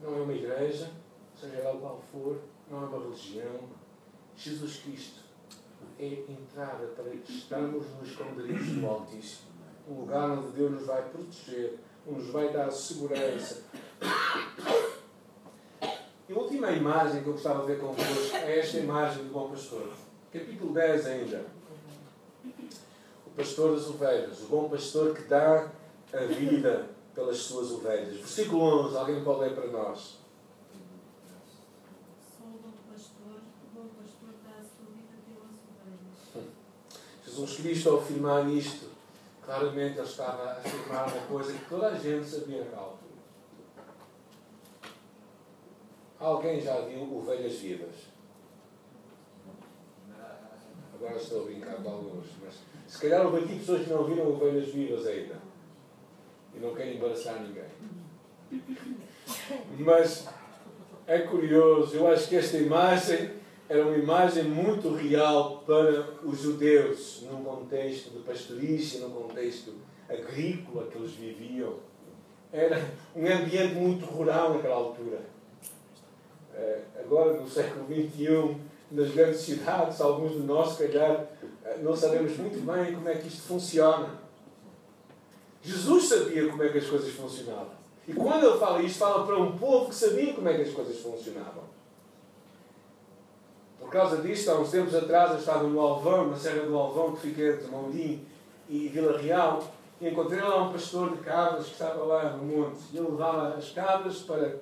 Não 0.00 0.16
é 0.16 0.22
uma 0.22 0.32
igreja, 0.32 0.90
seja 1.38 1.56
ela 1.56 1.78
qual 1.78 2.02
for, 2.10 2.40
não 2.70 2.82
é 2.82 2.86
uma 2.86 2.98
religião. 2.98 3.60
Jesus 4.36 4.78
Cristo 4.78 5.21
é 5.98 6.24
entrada 6.28 6.86
para 6.88 7.14
estarmos 7.14 7.84
no 7.98 8.04
esconderijo 8.04 8.80
do 8.80 8.86
Altíssimo. 8.86 9.52
Um 9.88 10.00
lugar 10.00 10.30
onde 10.30 10.48
Deus 10.48 10.72
nos 10.72 10.86
vai 10.86 11.02
proteger, 11.02 11.78
nos 12.06 12.28
vai 12.28 12.52
dar 12.52 12.70
segurança. 12.70 13.62
E 16.28 16.32
a 16.32 16.36
última 16.36 16.70
imagem 16.70 17.22
que 17.22 17.28
eu 17.28 17.34
gostava 17.34 17.60
de 17.62 17.66
ver 17.66 17.80
convosco 17.80 18.36
é 18.36 18.58
esta 18.58 18.78
imagem 18.78 19.24
do 19.24 19.32
bom 19.32 19.50
pastor. 19.50 19.88
Capítulo 20.32 20.72
10 20.72 21.06
ainda. 21.06 21.44
O 23.26 23.30
pastor 23.36 23.74
das 23.74 23.86
ovelhas, 23.88 24.40
o 24.42 24.46
bom 24.46 24.68
pastor 24.68 25.14
que 25.14 25.22
dá 25.22 25.70
a 26.12 26.24
vida 26.24 26.88
pelas 27.14 27.38
suas 27.38 27.70
ovelhas. 27.70 28.16
Versículo 28.16 28.86
11, 28.86 28.96
alguém 28.96 29.24
pode 29.24 29.40
ler 29.40 29.54
para 29.54 29.66
nós. 29.66 30.21
Cristo, 37.46 37.90
ao 37.90 37.98
afirmar 37.98 38.48
isto, 38.48 38.90
claramente 39.44 39.98
ele 39.98 40.06
estava 40.06 40.42
a 40.44 40.52
afirmar 40.52 41.08
uma 41.08 41.26
coisa 41.26 41.52
que 41.52 41.64
toda 41.68 41.88
a 41.88 41.94
gente 41.94 42.26
sabia 42.26 42.58
naquela 42.64 42.82
altura. 42.82 43.12
Alguém 46.18 46.60
já 46.60 46.80
viu 46.82 47.16
ovelhas 47.16 47.54
vivas? 47.54 47.94
Agora 50.94 51.16
estou 51.16 51.42
a 51.42 51.44
brincar 51.46 51.74
com 51.82 51.90
alguns, 51.90 52.26
mas 52.44 52.54
se 52.86 53.00
calhar 53.00 53.26
houve 53.26 53.38
aqui 53.38 53.58
pessoas 53.58 53.82
que 53.82 53.90
não 53.90 54.04
viram 54.04 54.28
ovelhas 54.28 54.68
vivas 54.68 55.06
ainda. 55.06 55.36
E 56.54 56.60
não 56.60 56.74
querem 56.74 56.96
embaraçar 56.96 57.40
ninguém. 57.40 57.64
Mas 59.78 60.28
é 61.06 61.18
curioso, 61.20 61.96
eu 61.96 62.06
acho 62.06 62.28
que 62.28 62.36
esta 62.36 62.58
imagem 62.58 63.41
era 63.72 63.86
uma 63.86 63.96
imagem 63.96 64.44
muito 64.44 64.92
real 64.92 65.62
para 65.64 66.06
os 66.22 66.38
judeus, 66.38 67.22
num 67.22 67.42
contexto 67.42 68.10
de 68.10 68.18
pastorícia, 68.18 69.00
num 69.00 69.10
contexto 69.10 69.72
agrícola 70.06 70.88
que 70.88 70.98
eles 70.98 71.12
viviam. 71.12 71.76
Era 72.52 72.78
um 73.16 73.26
ambiente 73.26 73.74
muito 73.74 74.04
rural 74.04 74.52
naquela 74.52 74.74
altura. 74.74 75.20
eh, 76.54 76.82
agora 77.02 77.40
no 77.40 77.48
século 77.48 77.86
XXI, 77.86 78.56
nas 78.90 79.10
grandes 79.12 79.40
cidades, 79.40 80.02
alguns 80.02 80.32
de 80.32 80.40
nós, 80.40 80.76
se 80.76 80.86
calhar, 80.86 81.26
eh, 81.64 81.78
não 81.80 81.96
sabemos 81.96 82.36
muito 82.36 82.60
bem 82.60 82.94
como 82.94 83.08
é 83.08 83.14
que 83.14 83.28
isto 83.28 83.40
funciona. 83.40 84.20
Jesus 85.62 86.10
sabia 86.10 86.46
como 86.46 86.62
é 86.62 86.68
que 86.68 86.76
as 86.76 86.86
coisas 86.86 87.10
funcionavam. 87.14 87.72
E 88.06 88.12
quando 88.12 88.44
ele 88.44 88.58
fala 88.58 88.82
isto, 88.82 88.98
fala 88.98 89.24
para 89.24 89.38
um 89.38 89.56
povo 89.56 89.88
que 89.88 89.94
sabia 89.94 90.34
como 90.34 90.46
é 90.46 90.56
que 90.56 90.62
as 90.62 90.74
coisas 90.74 90.98
funcionavam. 90.98 91.72
Por 93.92 93.98
causa 93.98 94.22
disto, 94.22 94.50
há 94.50 94.58
uns 94.58 94.70
tempos 94.70 94.94
atrás, 94.94 95.32
eu 95.32 95.36
estava 95.36 95.64
no 95.64 95.78
Alvão, 95.78 96.28
na 96.28 96.36
Serra 96.38 96.62
do 96.62 96.74
Alvão, 96.74 97.14
que 97.14 97.28
fica 97.28 97.42
entre 97.42 97.66
Mondim 97.66 98.24
e 98.66 98.88
Vila 98.88 99.18
Real, 99.18 99.62
e 100.00 100.08
encontrei 100.08 100.40
lá 100.40 100.62
um 100.62 100.72
pastor 100.72 101.14
de 101.14 101.18
cabras 101.18 101.66
que 101.66 101.72
estava 101.72 102.02
lá 102.02 102.30
no 102.30 102.42
monte. 102.42 102.78
E 102.90 102.96
ele 102.96 103.10
levava 103.10 103.48
as 103.48 103.68
cabras 103.68 104.20
para. 104.20 104.60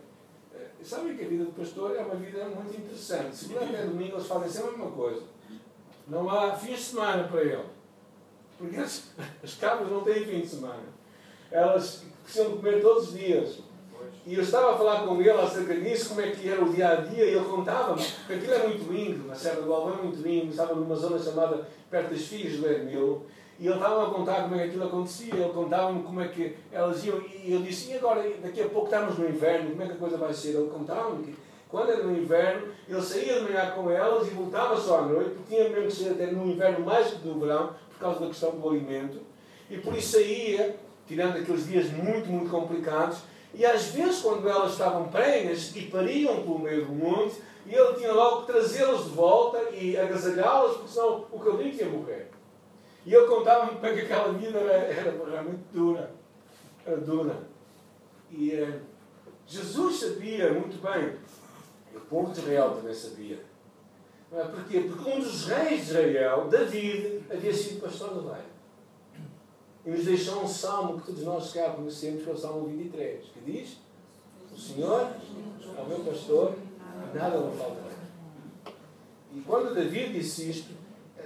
Eh, 0.52 0.66
sabem 0.82 1.16
que 1.16 1.24
a 1.24 1.28
vida 1.28 1.44
do 1.44 1.52
pastor 1.52 1.94
é 1.94 2.00
uma 2.00 2.16
vida 2.16 2.44
muito 2.46 2.76
interessante. 2.76 3.36
Segunda 3.36 3.66
até 3.66 3.84
domingo 3.84 4.16
eles 4.16 4.26
fazem 4.26 4.48
sempre 4.48 4.70
a 4.70 4.78
mesma 4.78 4.90
coisa. 4.90 5.22
Não 6.08 6.28
há 6.28 6.52
fins 6.56 6.78
de 6.78 6.84
semana 6.86 7.28
para 7.28 7.42
ele. 7.42 7.66
Porque 8.58 8.78
as, 8.78 9.12
as 9.44 9.54
cabras 9.54 9.88
não 9.92 10.02
têm 10.02 10.24
fim 10.24 10.40
de 10.40 10.48
semana. 10.48 10.82
Elas 11.52 12.02
precisam 12.24 12.56
comer 12.56 12.82
todos 12.82 13.10
os 13.10 13.14
dias. 13.16 13.60
E 14.30 14.34
eu 14.36 14.42
estava 14.44 14.74
a 14.74 14.78
falar 14.78 15.04
com 15.04 15.20
ele 15.20 15.28
acerca 15.28 15.74
disso, 15.74 16.10
como 16.10 16.20
é 16.20 16.30
que 16.30 16.48
era 16.48 16.64
o 16.64 16.72
dia 16.72 16.88
a 16.88 16.94
dia, 16.94 17.24
e 17.24 17.34
ele 17.34 17.44
contava-me, 17.46 18.00
porque 18.00 18.34
aquilo 18.34 18.54
é 18.54 18.68
muito 18.68 18.92
lindo, 18.92 19.26
na 19.26 19.34
Serra 19.34 19.60
do 19.62 19.74
Alvão 19.74 19.98
é 19.98 20.02
muito 20.02 20.22
lindo, 20.22 20.50
estava 20.50 20.72
numa 20.72 20.94
zona 20.94 21.18
chamada 21.18 21.66
perto 21.90 22.10
das 22.10 22.20
Filhas 22.20 22.60
do 22.60 22.64
Hermilo, 22.64 23.26
e 23.58 23.66
ele 23.66 23.74
estava 23.74 24.06
a 24.06 24.10
contar 24.10 24.42
como 24.42 24.54
é 24.54 24.58
que 24.58 24.64
aquilo 24.68 24.84
acontecia, 24.84 25.34
ele 25.34 25.52
contava-me 25.52 26.04
como 26.04 26.20
é 26.20 26.28
que 26.28 26.56
elas 26.70 27.04
iam, 27.04 27.20
e 27.20 27.52
eu 27.52 27.60
disse, 27.60 27.90
e 27.90 27.96
agora, 27.96 28.22
daqui 28.40 28.62
a 28.62 28.68
pouco 28.68 28.84
estamos 28.84 29.18
no 29.18 29.28
inverno, 29.28 29.70
como 29.70 29.82
é 29.82 29.86
que 29.86 29.92
a 29.94 29.96
coisa 29.96 30.16
vai 30.16 30.32
ser? 30.32 30.50
Ele 30.50 30.70
contava-me 30.70 31.24
que 31.24 31.36
quando 31.68 31.90
era 31.90 32.04
no 32.04 32.16
inverno, 32.16 32.68
ele 32.88 33.02
saía 33.02 33.34
de 33.34 33.40
manhã 33.40 33.72
com 33.72 33.90
elas 33.90 34.28
e 34.28 34.30
voltava 34.30 34.76
só 34.76 35.00
à 35.00 35.02
noite, 35.06 35.30
porque 35.30 35.56
tinha 35.56 35.68
mesmo 35.70 35.88
que 35.88 35.92
ser 35.92 36.10
até 36.10 36.26
no 36.26 36.46
inverno 36.46 36.86
mais 36.86 37.08
que 37.08 37.26
no 37.26 37.40
verão, 37.40 37.70
por 37.90 37.98
causa 37.98 38.20
da 38.20 38.26
questão 38.28 38.52
do 38.52 38.68
alimento, 38.68 39.22
e 39.68 39.76
por 39.78 39.92
isso 39.92 40.18
saía, 40.18 40.76
tirando 41.08 41.36
aqueles 41.36 41.66
dias 41.66 41.90
muito, 41.90 42.28
muito 42.28 42.48
complicados, 42.48 43.28
e 43.52 43.66
às 43.66 43.86
vezes, 43.86 44.20
quando 44.20 44.48
elas 44.48 44.72
estavam 44.72 45.08
prenhas 45.08 45.74
e 45.74 45.82
pariam 45.82 46.42
pelo 46.42 46.58
meio 46.58 46.86
do 46.86 46.92
monte, 46.92 47.36
e 47.66 47.74
ele 47.74 47.94
tinha 47.94 48.12
logo 48.12 48.42
que 48.42 48.52
trazê-las 48.52 49.04
de 49.04 49.10
volta 49.10 49.70
e 49.70 49.96
agasalhá-las, 49.96 50.76
porque 50.76 50.92
senão 50.92 51.26
o 51.30 51.38
cabrito 51.38 51.82
ia 51.82 51.88
morrer. 51.88 52.30
E 53.04 53.14
ele 53.14 53.26
contava-me 53.26 53.78
é 53.86 53.94
que 53.94 54.00
aquela 54.00 54.32
vida 54.32 54.58
era, 54.58 54.72
era 54.72 55.30
realmente 55.30 55.62
dura. 55.72 56.10
Era 56.86 56.96
dura. 56.98 57.36
E 58.30 58.52
eh, 58.52 58.80
Jesus 59.46 60.00
sabia 60.00 60.52
muito 60.52 60.80
bem, 60.80 61.16
e 61.92 61.96
o 61.96 62.00
povo 62.00 62.32
de 62.32 62.40
Israel 62.40 62.70
também 62.76 62.94
sabia. 62.94 63.40
É? 64.32 64.44
Porquê? 64.44 64.80
Porque 64.80 65.10
um 65.10 65.18
dos 65.18 65.46
reis 65.46 65.86
de 65.86 65.90
Israel, 65.90 66.46
David, 66.48 67.24
havia 67.30 67.52
sido 67.52 67.80
pastor 67.80 68.10
de 68.10 68.18
ovelha. 68.20 68.59
E 69.84 69.90
nos 69.90 70.04
deixou 70.04 70.42
um 70.42 70.48
salmo 70.48 71.00
que 71.00 71.06
todos 71.06 71.22
nós 71.22 71.52
cá 71.52 71.70
conhecemos, 71.70 72.22
que 72.22 72.30
é 72.30 72.32
o 72.32 72.36
Salmo 72.36 72.68
23, 72.68 73.24
que 73.24 73.40
diz: 73.40 73.78
O 74.52 74.58
Senhor 74.58 75.08
é 75.76 75.80
o 75.80 75.86
meu 75.86 76.00
pastor, 76.00 76.54
nada 77.14 77.40
me 77.40 77.56
faltará. 77.56 77.90
E 79.34 79.40
quando 79.40 79.74
David 79.74 80.12
disse 80.12 80.50
isto, 80.50 80.74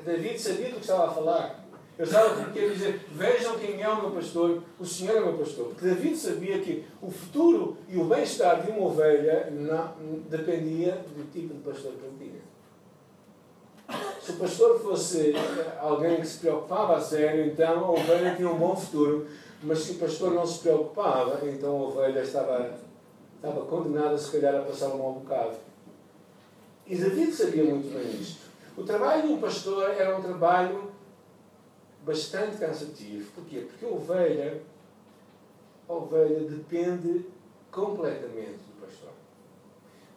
David 0.05 0.39
sabia 0.39 0.69
do 0.69 0.75
que 0.75 0.81
estava 0.81 1.07
a 1.07 1.11
falar. 1.11 1.65
Eu 1.99 2.05
estava 2.05 2.43
a 2.43 2.51
dizer: 2.51 3.07
Vejam 3.13 3.59
quem 3.59 3.81
é 3.81 3.89
o 3.89 4.01
meu 4.03 4.11
pastor, 4.11 4.63
o 4.79 4.85
Senhor 4.85 5.17
é 5.17 5.21
o 5.21 5.27
meu 5.27 5.39
pastor. 5.39 5.67
Porque 5.69 5.87
David 5.87 6.17
sabia 6.17 6.59
que 6.61 6.85
o 7.01 7.11
futuro 7.11 7.79
e 7.89 7.97
o 7.97 8.05
bem-estar 8.05 8.63
de 8.63 8.71
uma 8.71 8.87
ovelha 8.87 9.49
não, 9.51 9.95
dependia 10.29 10.93
do 10.93 11.31
tipo 11.33 11.55
de 11.55 11.61
pastor 11.61 11.93
que 11.93 12.05
ele 12.05 12.17
tinha. 12.19 12.34
Se 14.25 14.33
o 14.33 14.37
pastor 14.37 14.81
fosse 14.81 15.35
alguém 15.79 16.17
que 16.17 16.27
se 16.27 16.39
preocupava 16.39 16.97
a 16.97 17.01
sério, 17.01 17.45
então 17.45 17.85
a 17.85 17.91
ovelha 17.91 18.35
tinha 18.35 18.49
um 18.49 18.57
bom 18.57 18.75
futuro. 18.75 19.29
Mas 19.63 19.81
se 19.81 19.93
o 19.93 19.95
pastor 19.97 20.33
não 20.33 20.47
se 20.47 20.61
preocupava, 20.61 21.47
então 21.47 21.77
a 21.77 21.83
ovelha 21.89 22.21
estava, 22.23 22.75
estava 23.37 23.67
condenada, 23.67 24.17
se 24.17 24.33
calhar, 24.33 24.55
a 24.55 24.63
passar 24.63 24.95
um 24.95 24.97
mau 24.97 25.13
bocado. 25.13 25.57
E 26.87 26.97
David 26.97 27.33
sabia 27.33 27.65
muito 27.65 27.93
bem 27.93 28.19
isto. 28.19 28.47
O 28.79 28.83
trabalho 28.83 29.29
de 29.29 29.29
um 29.35 29.41
pastor 29.43 29.91
era 29.91 30.17
um 30.17 30.23
trabalho 30.23 30.91
bastante 32.03 32.57
cansativo. 32.57 33.31
Porquê? 33.33 33.67
Porque 33.69 33.85
a 33.85 33.89
ovelha, 33.89 34.63
a 35.87 35.93
ovelha 35.93 36.49
depende 36.49 37.27
completamente 37.71 38.57
do 38.57 38.87
pastor. 38.87 39.11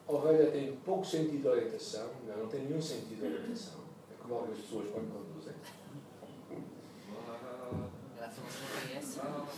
A 0.07 0.13
ovelha 0.13 0.49
tem 0.49 0.77
pouco 0.85 1.05
sentido 1.05 1.41
de 1.41 1.47
orientação, 1.49 2.07
não, 2.25 2.37
não 2.37 2.47
tem 2.47 2.61
nenhum 2.61 2.81
sentido 2.81 3.19
de 3.19 3.25
orientação. 3.25 3.86
Como 4.27 4.39
algumas 4.41 4.59
pessoas 4.59 4.87
quando 4.91 5.13
conduzem. 5.13 5.53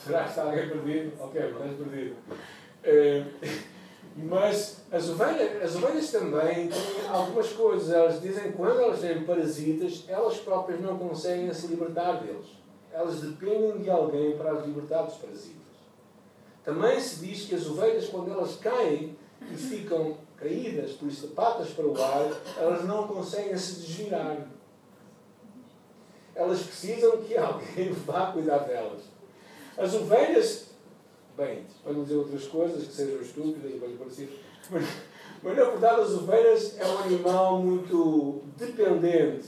Será 0.06 0.24
que 0.24 0.30
está 0.30 0.44
alguém 0.44 0.70
perdido? 0.70 1.24
Ok, 1.24 1.42
estás 1.42 1.78
perdido. 1.78 2.16
Uh, 2.86 3.80
mas 4.16 4.84
as 4.92 5.10
ovelhas, 5.10 5.64
as 5.64 5.76
ovelhas 5.76 6.12
também 6.12 6.70
têm 6.70 7.10
algumas 7.10 7.52
coisas. 7.54 7.92
Elas 7.92 8.22
dizem 8.22 8.52
que 8.52 8.58
quando 8.58 8.80
elas 8.80 9.00
têm 9.00 9.24
parasitas, 9.24 10.06
elas 10.08 10.38
próprias 10.38 10.80
não 10.82 11.00
conseguem 11.00 11.52
se 11.52 11.68
libertar 11.68 12.22
deles. 12.22 12.46
Elas 12.92 13.22
dependem 13.22 13.82
de 13.82 13.90
alguém 13.90 14.38
para 14.38 14.52
as 14.52 14.66
libertar 14.66 15.04
dos 15.04 15.16
parasitas. 15.16 15.60
Também 16.64 17.00
se 17.00 17.26
diz 17.26 17.46
que 17.46 17.56
as 17.56 17.66
ovelhas, 17.66 18.08
quando 18.08 18.32
elas 18.32 18.56
caem 18.58 19.18
e 19.42 19.56
ficam 19.56 20.18
caídas, 20.38 20.92
por 20.92 21.08
isso 21.08 21.30
patas 21.30 21.70
para 21.70 21.86
o 21.86 22.02
ar, 22.02 22.32
elas 22.58 22.86
não 22.86 23.08
conseguem 23.08 23.58
se 23.58 23.82
desvirar. 23.82 24.48
Elas 26.40 26.62
precisam 26.62 27.18
que 27.18 27.36
alguém 27.38 27.92
vá 28.08 28.32
cuidar 28.32 28.60
delas. 28.60 29.02
As 29.78 29.94
ovelhas 29.94 30.70
bem, 31.36 31.66
para 31.84 31.92
não 31.92 32.04
dizer 32.04 32.16
outras 32.16 32.46
coisas 32.46 32.88
que 32.88 32.94
sejam 32.94 33.22
estúpidas 33.22 33.72
e 33.72 33.78
coisas 33.78 33.98
parecidas. 33.98 34.36
Mas, 35.42 35.58
na 35.58 35.64
verdade, 35.66 36.02
as 36.02 36.12
ovelhas 36.12 36.80
é 36.80 36.86
um 36.86 36.98
animal 37.00 37.62
muito 37.62 38.42
dependente. 38.58 39.48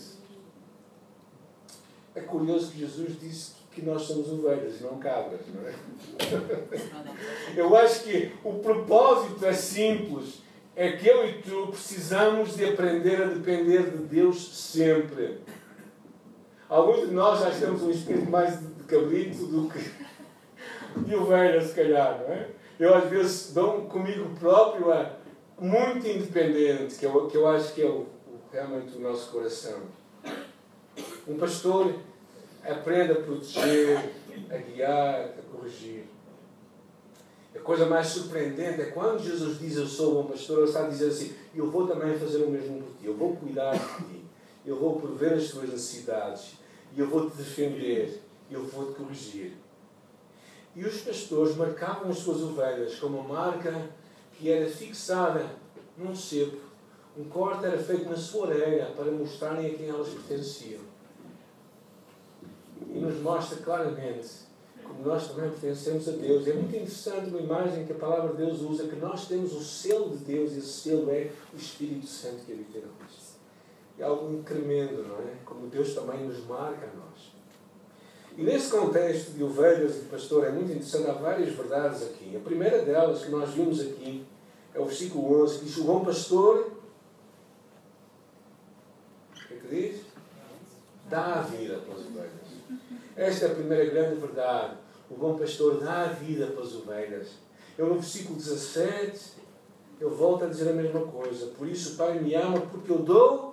É 2.14 2.20
curioso 2.20 2.72
que 2.72 2.80
Jesus 2.80 3.18
disse 3.20 3.54
que 3.72 3.82
nós 3.82 4.02
somos 4.02 4.30
ovelhas 4.30 4.82
e 4.82 4.84
não 4.84 5.00
cabras, 5.00 5.42
não 5.54 5.66
é? 5.66 5.74
Eu 7.56 7.74
acho 7.76 8.04
que 8.04 8.34
o 8.44 8.56
propósito 8.56 9.46
é 9.46 9.54
simples. 9.54 10.42
É 10.74 10.94
que 10.94 11.06
eu 11.06 11.28
e 11.28 11.42
tu 11.42 11.68
precisamos 11.68 12.56
de 12.56 12.64
aprender 12.64 13.22
a 13.22 13.26
depender 13.26 13.92
de 13.92 13.98
Deus 13.98 14.56
sempre. 14.58 15.40
Alguns 16.72 17.10
de 17.10 17.14
nós 17.14 17.42
já 17.42 17.52
temos 17.52 17.82
um 17.82 17.92
espírito 17.92 18.30
mais 18.30 18.58
de 18.58 18.84
cabrito 18.86 19.46
do 19.46 19.70
que 19.70 19.92
de 21.04 21.16
ovelha, 21.18 21.60
se 21.60 21.76
calhar, 21.76 22.18
não 22.22 22.34
é? 22.34 22.48
Eu 22.80 22.96
às 22.96 23.10
vezes 23.10 23.52
dou 23.54 23.82
comigo 23.82 24.30
próprio 24.40 24.90
a 24.90 25.18
muito 25.60 26.08
independente, 26.08 26.96
que 26.96 27.06
eu, 27.06 27.28
que 27.28 27.36
eu 27.36 27.46
acho 27.46 27.74
que 27.74 27.82
é 27.82 27.86
o, 27.88 28.08
realmente 28.54 28.96
o 28.96 29.02
nosso 29.02 29.32
coração. 29.32 29.82
Um 31.28 31.38
pastor 31.38 31.94
aprende 32.64 33.12
a 33.12 33.16
proteger, 33.16 34.10
a 34.50 34.56
guiar, 34.56 35.26
a 35.26 35.42
corrigir. 35.52 36.06
A 37.54 37.60
coisa 37.60 37.86
mais 37.86 38.08
surpreendente 38.08 38.80
é 38.80 38.86
quando 38.86 39.22
Jesus 39.22 39.60
diz 39.60 39.76
eu 39.76 39.86
sou 39.86 40.22
um 40.22 40.28
pastor, 40.28 40.60
ele 40.60 40.68
está 40.68 40.86
a 40.86 40.88
dizer 40.88 41.10
assim, 41.10 41.36
eu 41.54 41.70
vou 41.70 41.86
também 41.86 42.18
fazer 42.18 42.46
o 42.46 42.50
mesmo 42.50 42.82
por 42.82 42.94
ti, 42.98 43.08
eu 43.08 43.18
vou 43.18 43.36
cuidar 43.36 43.74
de 43.74 44.06
ti, 44.06 44.26
eu 44.66 44.80
vou 44.80 44.98
prover 45.02 45.34
as 45.34 45.50
tuas 45.50 45.70
necessidades, 45.70 46.61
e 46.96 47.00
eu 47.00 47.08
vou 47.08 47.30
te 47.30 47.38
defender, 47.38 48.22
eu 48.50 48.66
vou 48.66 48.88
te 48.88 49.00
corrigir. 49.00 49.54
E 50.76 50.86
os 50.86 51.02
pastores 51.02 51.56
marcavam 51.56 52.10
as 52.10 52.20
suas 52.20 52.42
ovelhas 52.42 52.96
com 53.00 53.08
uma 53.08 53.24
marca 53.24 53.90
que 54.38 54.50
era 54.50 54.70
fixada 54.70 55.46
num 55.98 56.16
cepo. 56.16 56.58
Um 57.18 57.26
corte 57.26 57.66
era 57.66 57.78
feito 57.78 58.10
na 58.10 58.16
sua 58.16 58.48
orelha 58.48 58.86
para 58.96 59.12
mostrarem 59.12 59.68
a 59.68 59.74
quem 59.74 59.90
elas 59.90 60.10
pertenciam. 60.10 60.82
E 62.90 63.00
nos 63.00 63.20
mostra 63.22 63.58
claramente 63.58 64.50
como 64.84 65.04
nós 65.04 65.28
também 65.28 65.50
pertencemos 65.50 66.08
a 66.08 66.12
Deus. 66.12 66.48
É 66.48 66.54
muito 66.54 66.76
interessante 66.76 67.30
uma 67.30 67.40
imagem 67.40 67.86
que 67.86 67.94
a 67.94 67.96
palavra 67.96 68.32
de 68.32 68.46
Deus 68.46 68.62
usa, 68.62 68.88
que 68.88 68.96
nós 68.96 69.28
temos 69.28 69.54
o 69.54 69.64
selo 69.64 70.10
de 70.10 70.24
Deus 70.24 70.54
e 70.54 70.60
esse 70.60 70.68
selo 70.68 71.10
é 71.10 71.32
o 71.54 71.58
Espírito 71.58 72.08
Santo 72.08 72.44
que 72.46 72.54
habita 72.54 72.78
em 72.78 72.82
nós. 72.82 73.01
É 74.02 74.04
algo 74.04 74.42
tremendo, 74.42 75.08
não 75.08 75.20
é? 75.20 75.36
Como 75.46 75.68
Deus 75.68 75.94
também 75.94 76.26
nos 76.26 76.44
marca 76.48 76.88
a 76.88 76.98
nós. 76.98 77.32
E 78.36 78.42
nesse 78.42 78.72
contexto 78.72 79.34
de 79.34 79.44
ovelhas 79.44 79.98
e 79.98 80.00
de 80.00 80.06
pastor 80.08 80.44
é 80.48 80.50
muito 80.50 80.72
interessante, 80.72 81.08
há 81.08 81.14
várias 81.14 81.54
verdades 81.54 82.02
aqui. 82.02 82.36
A 82.36 82.40
primeira 82.40 82.82
delas 82.82 83.24
que 83.24 83.30
nós 83.30 83.52
vimos 83.52 83.80
aqui 83.80 84.26
é 84.74 84.80
o 84.80 84.86
versículo 84.86 85.44
11, 85.44 85.60
que 85.60 85.66
diz: 85.66 85.78
O 85.78 85.84
bom 85.84 86.04
pastor. 86.04 86.72
O 89.36 89.48
que 89.48 89.54
é 89.54 89.58
que 89.58 89.68
diz? 89.68 90.02
Dá 91.08 91.36
a 91.36 91.42
vida 91.42 91.78
pelas 91.78 92.04
ovelhas. 92.04 92.32
Esta 93.16 93.46
é 93.46 93.52
a 93.52 93.54
primeira 93.54 93.86
grande 93.86 94.16
verdade. 94.20 94.78
O 95.12 95.14
bom 95.14 95.38
pastor 95.38 95.80
dá 95.80 96.06
a 96.06 96.08
vida 96.08 96.48
pelas 96.48 96.74
ovelhas. 96.74 97.34
Eu 97.78 97.86
no 97.86 97.96
versículo 97.96 98.36
17 98.36 99.42
ele 100.00 100.10
volta 100.10 100.46
a 100.46 100.48
dizer 100.48 100.72
a 100.72 100.74
mesma 100.74 101.02
coisa. 101.02 101.52
Por 101.56 101.68
isso 101.68 101.94
o 101.94 101.98
Pai 101.98 102.20
me 102.20 102.34
ama, 102.34 102.62
porque 102.62 102.92
eu 102.92 102.98
dou 102.98 103.52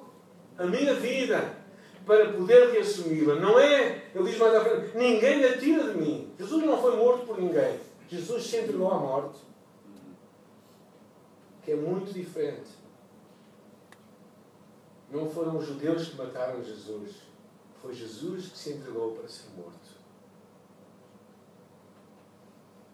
a 0.59 0.67
minha 0.67 0.95
vida 0.95 1.57
para 2.05 2.33
poder 2.33 2.73
reassumi-la. 2.73 3.37
Não 3.37 3.59
é, 3.59 4.11
ele 4.15 4.31
diz 4.31 4.39
mais 4.39 4.55
à 4.55 4.61
frente, 4.65 4.97
ninguém 4.97 5.45
a 5.45 5.57
tira 5.57 5.93
de 5.93 5.99
mim. 5.99 6.33
Jesus 6.39 6.65
não 6.65 6.81
foi 6.81 6.97
morto 6.97 7.27
por 7.27 7.41
ninguém. 7.41 7.79
Jesus 8.09 8.45
se 8.45 8.57
entregou 8.59 8.91
à 8.91 8.99
morte. 8.99 9.39
Que 11.63 11.73
é 11.73 11.77
muito 11.77 12.13
diferente. 12.13 12.71
Não 15.11 15.29
foram 15.29 15.59
os 15.59 15.67
judeus 15.67 16.09
que 16.09 16.17
mataram 16.17 16.63
Jesus. 16.63 17.17
Foi 17.81 17.95
Jesus 17.95 18.49
que 18.49 18.59
se 18.59 18.73
entregou 18.73 19.13
para 19.13 19.29
ser 19.29 19.51
morto. 19.57 19.99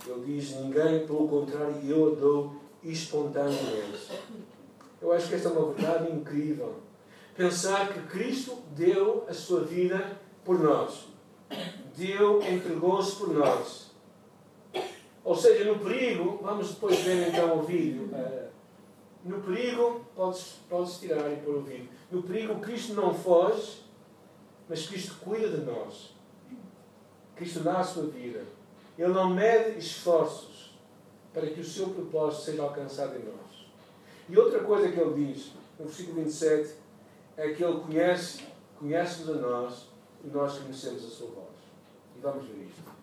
Ele 0.07 0.39
diz: 0.39 0.51
Ninguém, 0.57 1.07
pelo 1.07 1.29
contrário, 1.29 1.77
eu 1.85 2.13
a 2.13 2.15
dou 2.17 2.57
espontaneamente. 2.83 4.21
Eu 5.01 5.13
acho 5.13 5.29
que 5.29 5.35
esta 5.37 5.49
é 5.49 5.53
uma 5.53 5.73
verdade 5.73 6.13
incrível. 6.13 6.84
Pensar 7.37 7.93
que 7.93 8.01
Cristo 8.03 8.63
deu 8.77 9.27
a 9.29 9.35
sua 9.35 9.61
vida 9.61 10.21
por 10.45 10.59
nós. 10.59 11.09
Deu, 11.97 12.41
entregou-se 12.43 13.17
por 13.17 13.35
nós. 13.35 13.91
Ou 15.25 15.35
seja, 15.35 15.65
no 15.65 15.79
perigo, 15.79 16.39
vamos 16.43 16.71
depois 16.75 16.99
ver 17.01 17.29
então 17.29 17.59
o 17.59 17.63
vídeo. 17.63 18.11
Uh, 18.13 18.49
no 19.25 19.41
perigo, 19.41 20.05
podes, 20.15 20.57
podes 20.69 20.99
tirar 20.99 21.33
e 21.33 21.37
pôr 21.37 21.57
o 21.57 21.63
vídeo. 21.63 21.89
No 22.11 22.23
perigo, 22.23 22.61
Cristo 22.61 22.95
não 22.95 23.13
foge, 23.13 23.83
mas 24.69 24.87
Cristo 24.87 25.17
cuida 25.21 25.49
de 25.49 25.65
nós. 25.65 26.15
Cristo 27.35 27.61
dá 27.61 27.79
a 27.79 27.85
sua 27.85 28.07
vida. 28.07 28.45
Ele 28.99 29.13
não 29.13 29.31
mede 29.31 29.79
esforços 29.79 30.79
para 31.33 31.47
que 31.49 31.61
o 31.61 31.65
seu 31.65 31.89
propósito 31.89 32.43
seja 32.43 32.63
alcançado 32.63 33.17
em 33.17 33.25
nós. 33.25 33.67
E 34.29 34.39
outra 34.39 34.61
coisa 34.61 34.93
que 34.93 35.01
ele 35.01 35.33
diz, 35.33 35.53
no 35.79 35.87
versículo 35.87 36.23
27, 36.23 36.84
é 37.37 37.53
que 37.53 37.65
ele 37.65 37.81
conhece, 37.81 38.45
conhece-nos 38.79 39.37
a 39.37 39.41
nós 39.41 39.89
e 40.23 40.29
nós 40.29 40.59
conhecemos 40.59 41.05
a 41.05 41.09
sua 41.09 41.31
voz. 41.31 41.57
E 42.17 42.21
vamos 42.21 42.47
ver 42.47 42.65
isto. 42.65 42.94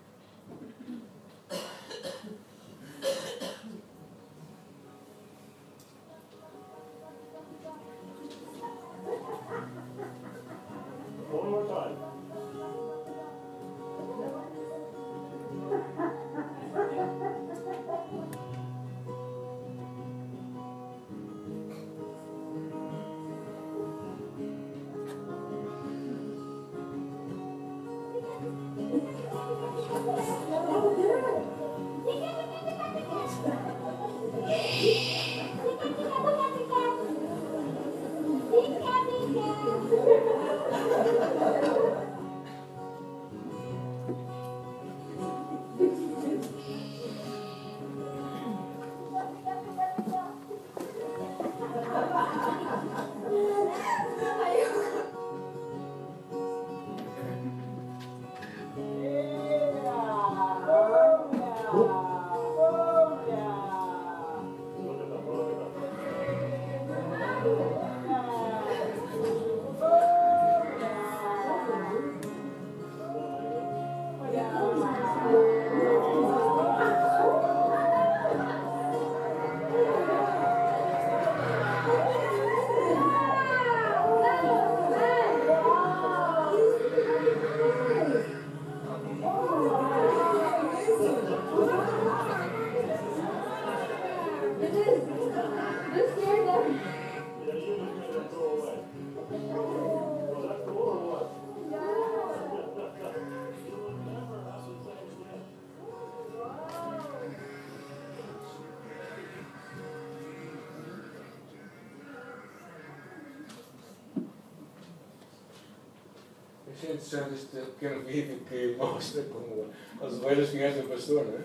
Este 117.13 117.57
pequeno 117.57 118.03
vídeo 118.03 118.39
que 118.47 118.73
mostra 118.77 119.23
como 119.23 119.67
as 120.01 120.13
ovelhas 120.13 120.49
conhecem 120.49 120.85
o 120.85 120.87
pastor, 120.87 121.25
não 121.25 121.39
é? 121.39 121.43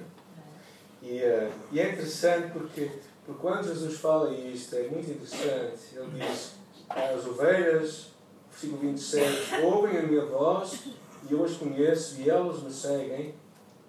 E, 1.03 1.23
uh, 1.25 1.53
e 1.73 1.81
é 1.81 1.93
interessante 1.93 2.53
porque, 2.53 2.89
porque 3.25 3.41
quando 3.41 3.65
Jesus 3.65 3.99
fala 3.99 4.33
isto, 4.33 4.77
é 4.77 4.83
muito 4.85 5.11
interessante. 5.11 5.97
Ele 5.97 6.25
diz: 6.25 6.53
As 6.89 7.27
ovelhas, 7.27 8.11
versículo 8.49 8.81
27, 8.81 9.63
ouvem 9.65 9.99
a 9.99 10.03
minha 10.03 10.25
voz 10.25 10.85
e 11.29 11.33
eu 11.33 11.45
as 11.45 11.57
conheço 11.57 12.21
e 12.21 12.31
elas 12.31 12.63
me 12.63 12.73
seguem 12.73 13.35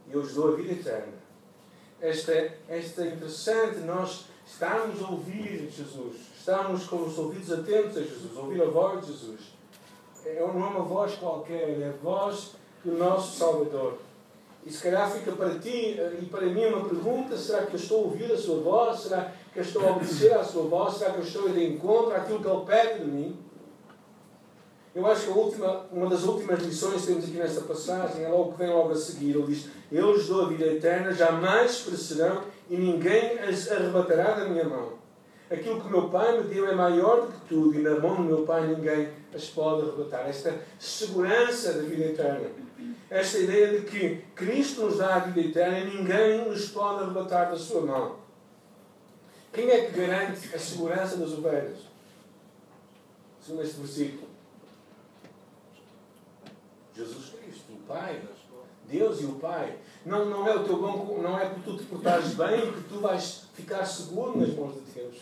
e 0.09 0.13
eu 0.13 0.21
lhes 0.21 0.33
dou 0.33 0.53
a 0.53 0.55
vida 0.55 0.73
eterna. 0.73 1.13
Esta, 2.01 2.31
esta 2.67 3.03
é 3.03 3.13
interessante, 3.13 3.79
nós 3.81 4.25
estamos 4.47 4.99
a 5.03 5.09
ouvir 5.09 5.69
Jesus, 5.69 6.15
estamos 6.39 6.85
com 6.85 7.03
os 7.03 7.17
ouvidos 7.19 7.51
atentos 7.51 7.97
a 7.97 8.01
Jesus, 8.01 8.35
a 8.35 8.39
ouvir 8.41 8.63
a 8.63 8.65
voz 8.65 9.05
de 9.05 9.11
Jesus 9.11 9.57
é, 10.25 10.43
uma 10.43 10.83
voz 10.83 11.15
qualquer, 11.15 11.79
é 11.79 11.89
a 11.89 12.03
voz 12.03 12.53
do 12.83 12.93
nosso 12.93 13.37
Salvador. 13.37 13.97
E 14.65 14.71
se 14.71 14.83
calhar 14.83 15.09
fica 15.09 15.31
para 15.31 15.57
ti 15.59 15.95
eh, 15.97 16.19
e 16.21 16.25
para 16.25 16.45
mim 16.45 16.65
uma 16.65 16.89
pergunta: 16.89 17.37
será 17.37 17.65
que 17.65 17.73
eu 17.73 17.79
estou 17.79 17.99
a 17.99 18.03
ouvir 18.07 18.29
a 18.31 18.37
sua 18.37 18.59
voz? 18.59 18.99
Será 18.99 19.31
que 19.53 19.59
eu 19.59 19.63
estou 19.63 19.87
a 19.87 19.91
obedecer 19.91 20.33
à 20.33 20.43
sua 20.43 20.63
voz? 20.63 20.95
Será 20.95 21.11
que 21.11 21.19
eu 21.19 21.23
estou 21.23 21.45
a 21.45 21.49
ir 21.49 21.53
de 21.53 21.65
encontro 21.75 22.13
àquilo 22.13 22.41
que 22.41 22.47
Ele 22.47 22.65
pede 22.65 22.99
de 22.99 23.05
mim? 23.05 23.39
Eu 24.93 25.05
acho 25.05 25.25
que 25.25 25.31
a 25.31 25.35
última, 25.35 25.85
uma 25.91 26.09
das 26.09 26.23
últimas 26.23 26.59
lições 26.63 27.01
que 27.01 27.07
temos 27.07 27.23
aqui 27.23 27.37
nesta 27.37 27.61
passagem 27.61 28.25
é 28.25 28.27
logo 28.27 28.53
que 28.53 28.57
vem 28.57 28.69
logo 28.69 28.91
a 28.91 28.95
seguir. 28.95 29.35
Ele 29.35 29.45
diz: 29.47 29.69
Eu 29.89 30.11
lhes 30.11 30.27
dou 30.27 30.45
a 30.45 30.49
vida 30.49 30.65
eterna, 30.65 31.13
jamais 31.13 31.81
perecerão 31.81 32.41
e 32.69 32.75
ninguém 32.75 33.39
as 33.39 33.71
arrebatará 33.71 34.31
da 34.33 34.49
minha 34.49 34.65
mão. 34.65 34.96
Aquilo 35.49 35.81
que 35.81 35.89
meu 35.89 36.09
Pai 36.09 36.41
me 36.41 36.53
deu 36.53 36.67
é 36.67 36.75
maior 36.75 37.21
do 37.21 37.31
que 37.31 37.47
tudo 37.47 37.79
e 37.79 37.81
na 37.81 37.97
mão 37.99 38.17
do 38.17 38.23
meu 38.23 38.45
Pai 38.45 38.67
ninguém 38.67 39.09
as 39.33 39.45
pode 39.45 39.87
arrebatar. 39.87 40.27
Esta 40.27 40.61
segurança 40.77 41.73
da 41.73 41.83
vida 41.83 42.05
eterna. 42.05 42.49
Esta 43.09 43.37
ideia 43.37 43.79
de 43.79 43.85
que 43.85 44.17
Cristo 44.35 44.81
nos 44.81 44.97
dá 44.97 45.15
a 45.15 45.19
vida 45.19 45.39
eterna 45.39 45.79
e 45.79 45.97
ninguém 45.97 46.49
nos 46.49 46.69
pode 46.69 47.03
arrebatar 47.03 47.49
da 47.49 47.57
sua 47.57 47.81
mão. 47.81 48.17
Quem 49.53 49.69
é 49.69 49.85
que 49.85 49.97
garante 49.97 50.53
a 50.53 50.59
segurança 50.59 51.15
das 51.15 51.31
ovelhas? 51.31 51.79
Segundo 53.39 53.63
este 53.63 53.77
versículo. 53.77 54.27
Jesus 56.93 57.29
Cristo, 57.29 57.71
o 57.71 57.87
Pai. 57.87 58.21
Deus 58.89 59.21
e 59.21 59.25
o 59.25 59.33
Pai. 59.33 59.77
Não, 60.05 60.25
não 60.25 60.47
é 60.47 60.55
o 60.55 60.63
teu 60.63 60.77
bom, 60.77 61.19
não 61.21 61.37
é 61.37 61.49
por 61.49 61.63
tu 61.63 61.77
te 61.77 61.83
portares 61.85 62.33
bem 62.33 62.71
que 62.71 62.83
tu 62.89 62.99
vais 62.99 63.43
ficar 63.53 63.85
seguro 63.85 64.39
nas 64.39 64.53
mãos 64.53 64.75
de 64.75 64.91
Deus. 64.93 65.15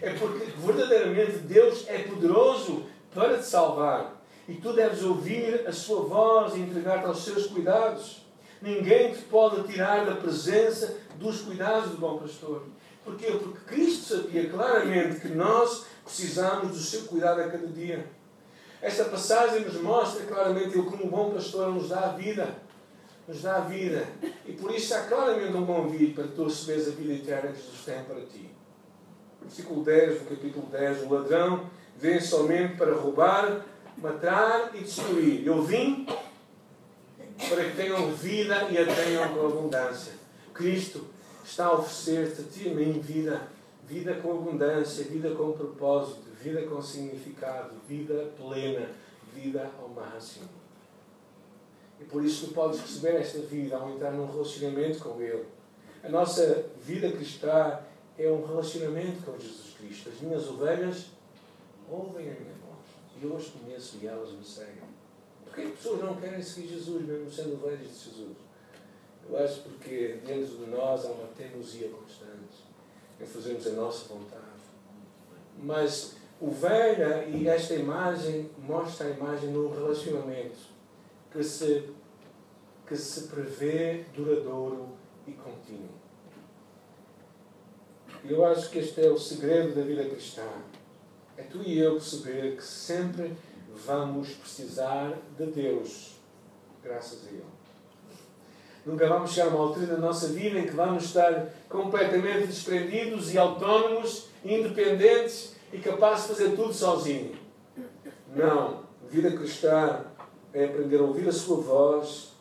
É 0.00 0.10
porque 0.14 0.46
verdadeiramente 0.58 1.38
Deus 1.38 1.84
é 1.88 1.98
poderoso 1.98 2.84
para 3.14 3.38
te 3.38 3.46
salvar. 3.46 4.22
E 4.48 4.54
tu 4.54 4.72
deves 4.72 5.02
ouvir 5.02 5.66
a 5.66 5.72
sua 5.72 6.02
voz 6.02 6.54
e 6.54 6.60
entregar-te 6.60 7.06
aos 7.06 7.24
seus 7.24 7.46
cuidados. 7.48 8.22
Ninguém 8.62 9.12
te 9.12 9.20
pode 9.22 9.66
tirar 9.68 10.06
da 10.06 10.14
presença 10.14 10.96
dos 11.16 11.42
cuidados 11.42 11.90
do 11.90 11.98
bom 11.98 12.18
pastor. 12.18 12.64
Porquê? 13.04 13.26
Porque 13.32 13.64
Cristo 13.66 14.16
sabia 14.16 14.48
claramente 14.48 15.20
que 15.20 15.28
nós 15.28 15.86
precisamos 16.04 16.72
do 16.72 16.78
seu 16.78 17.02
cuidado 17.02 17.40
a 17.40 17.48
cada 17.48 17.66
dia. 17.66 18.06
Esta 18.80 19.04
passagem 19.04 19.64
nos 19.64 19.80
mostra 19.80 20.24
claramente 20.24 20.78
Ele, 20.78 20.88
como 20.88 21.08
bom 21.08 21.30
pastor, 21.30 21.72
nos 21.72 21.88
dá 21.88 22.00
a 22.00 22.12
vida. 22.12 22.56
Nos 23.26 23.42
dá 23.42 23.56
a 23.56 23.60
vida. 23.60 24.06
E 24.46 24.52
por 24.52 24.74
isso 24.74 24.94
há 24.94 25.02
claramente 25.02 25.56
um 25.56 25.66
convite 25.66 26.14
para 26.14 26.28
tu 26.28 26.44
receberes 26.44 26.88
a 26.88 26.92
vida 26.92 27.12
eterna 27.12 27.52
que 27.52 27.60
Jesus 27.60 27.84
tem 27.84 28.02
para 28.04 28.20
ti. 28.22 28.57
Versículo 29.42 29.82
10 29.84 30.20
do 30.20 30.24
capítulo 30.28 30.66
10: 30.66 31.02
O 31.02 31.14
ladrão 31.14 31.70
vem 31.96 32.20
somente 32.20 32.76
para 32.76 32.94
roubar, 32.94 33.64
matar 33.96 34.70
e 34.74 34.78
destruir. 34.78 35.46
Eu 35.46 35.62
vim 35.62 36.06
para 37.48 37.64
que 37.64 37.76
tenham 37.76 38.12
vida 38.12 38.68
e 38.70 38.78
a 38.78 38.94
tenham 38.94 39.34
com 39.34 39.46
abundância. 39.46 40.12
Cristo 40.52 41.06
está 41.44 41.66
a 41.66 41.74
oferecer-te 41.74 42.40
a 42.40 42.44
ti 42.44 42.68
vida, 43.00 43.42
vida 43.86 44.14
com 44.14 44.32
abundância, 44.32 45.04
vida 45.04 45.30
com 45.30 45.52
propósito, 45.52 46.22
vida 46.42 46.62
com 46.62 46.82
significado, 46.82 47.74
vida 47.88 48.30
plena, 48.36 48.88
vida 49.34 49.70
ao 49.80 49.88
máximo. 49.88 50.48
E 52.00 52.04
por 52.04 52.24
isso 52.24 52.46
tu 52.46 52.54
podes 52.54 52.80
receber 52.80 53.16
esta 53.16 53.38
vida 53.40 53.76
ao 53.76 53.90
entrar 53.90 54.12
num 54.12 54.30
relacionamento 54.30 55.00
com 55.00 55.20
Ele. 55.20 55.44
A 56.02 56.08
nossa 56.08 56.66
vida 56.84 57.10
cristã 57.10 57.80
é 58.18 58.30
um 58.30 58.44
relacionamento 58.44 59.22
com 59.24 59.38
Jesus 59.38 59.76
Cristo. 59.78 60.08
As 60.08 60.20
minhas 60.20 60.48
ovelhas 60.48 61.06
ouvem 61.88 62.28
a 62.28 62.34
minha 62.34 62.54
voz. 62.54 62.78
E 63.20 63.24
eu 63.24 63.36
as 63.36 63.46
conheço 63.46 63.98
e 64.02 64.06
elas 64.06 64.32
me 64.32 64.44
seguem. 64.44 64.88
Porquê 65.44 65.62
as 65.62 65.70
pessoas 65.70 66.00
não 66.02 66.16
querem 66.16 66.42
seguir 66.42 66.68
Jesus, 66.68 67.06
mesmo 67.06 67.30
sendo 67.30 67.54
ovelhas 67.54 67.80
de 67.80 68.10
Jesus? 68.10 68.36
Eu 69.28 69.38
acho 69.38 69.62
porque 69.62 70.20
dentro 70.26 70.56
de 70.56 70.66
nós 70.70 71.04
há 71.04 71.10
uma 71.10 71.28
teimosia 71.28 71.88
constante 71.90 72.66
em 73.20 73.26
fazermos 73.26 73.66
a 73.66 73.70
nossa 73.70 74.08
vontade. 74.12 74.42
Mas 75.62 76.16
ovelha 76.40 77.24
e 77.24 77.48
esta 77.48 77.74
imagem 77.74 78.50
mostra 78.58 79.08
a 79.08 79.10
imagem 79.10 79.52
de 79.52 79.58
um 79.58 79.70
relacionamento 79.70 80.58
que 81.30 81.42
se, 81.42 81.90
que 82.86 82.96
se 82.96 83.28
prevê 83.28 84.04
duradouro 84.14 84.88
e 85.26 85.32
contínuo. 85.32 86.07
Eu 88.24 88.44
acho 88.44 88.70
que 88.70 88.78
este 88.78 89.00
é 89.04 89.10
o 89.10 89.18
segredo 89.18 89.74
da 89.74 89.82
vida 89.82 90.04
cristã. 90.04 90.46
É 91.36 91.42
tu 91.42 91.62
e 91.62 91.78
eu 91.78 91.92
perceber 91.92 92.56
que 92.56 92.64
sempre 92.64 93.32
vamos 93.86 94.30
precisar 94.30 95.16
de 95.36 95.46
Deus, 95.46 96.16
graças 96.82 97.26
a 97.26 97.30
Ele. 97.30 97.44
Nunca 98.84 99.06
vamos 99.06 99.32
chegar 99.32 99.48
a 99.48 99.50
uma 99.50 99.66
altura 99.66 99.86
da 99.86 99.98
nossa 99.98 100.28
vida 100.28 100.58
em 100.58 100.66
que 100.66 100.74
vamos 100.74 101.04
estar 101.04 101.48
completamente 101.68 102.46
desprendidos 102.46 103.32
e 103.32 103.38
autónomos, 103.38 104.28
independentes 104.44 105.54
e 105.72 105.78
capazes 105.78 106.22
de 106.22 106.34
fazer 106.34 106.56
tudo 106.56 106.72
sozinho. 106.72 107.36
Não. 108.34 108.82
Vida 109.10 109.30
cristã 109.30 110.04
é 110.52 110.64
aprender 110.64 110.98
a 110.98 111.02
ouvir 111.02 111.28
a 111.28 111.32
sua 111.32 111.58
voz, 111.58 112.32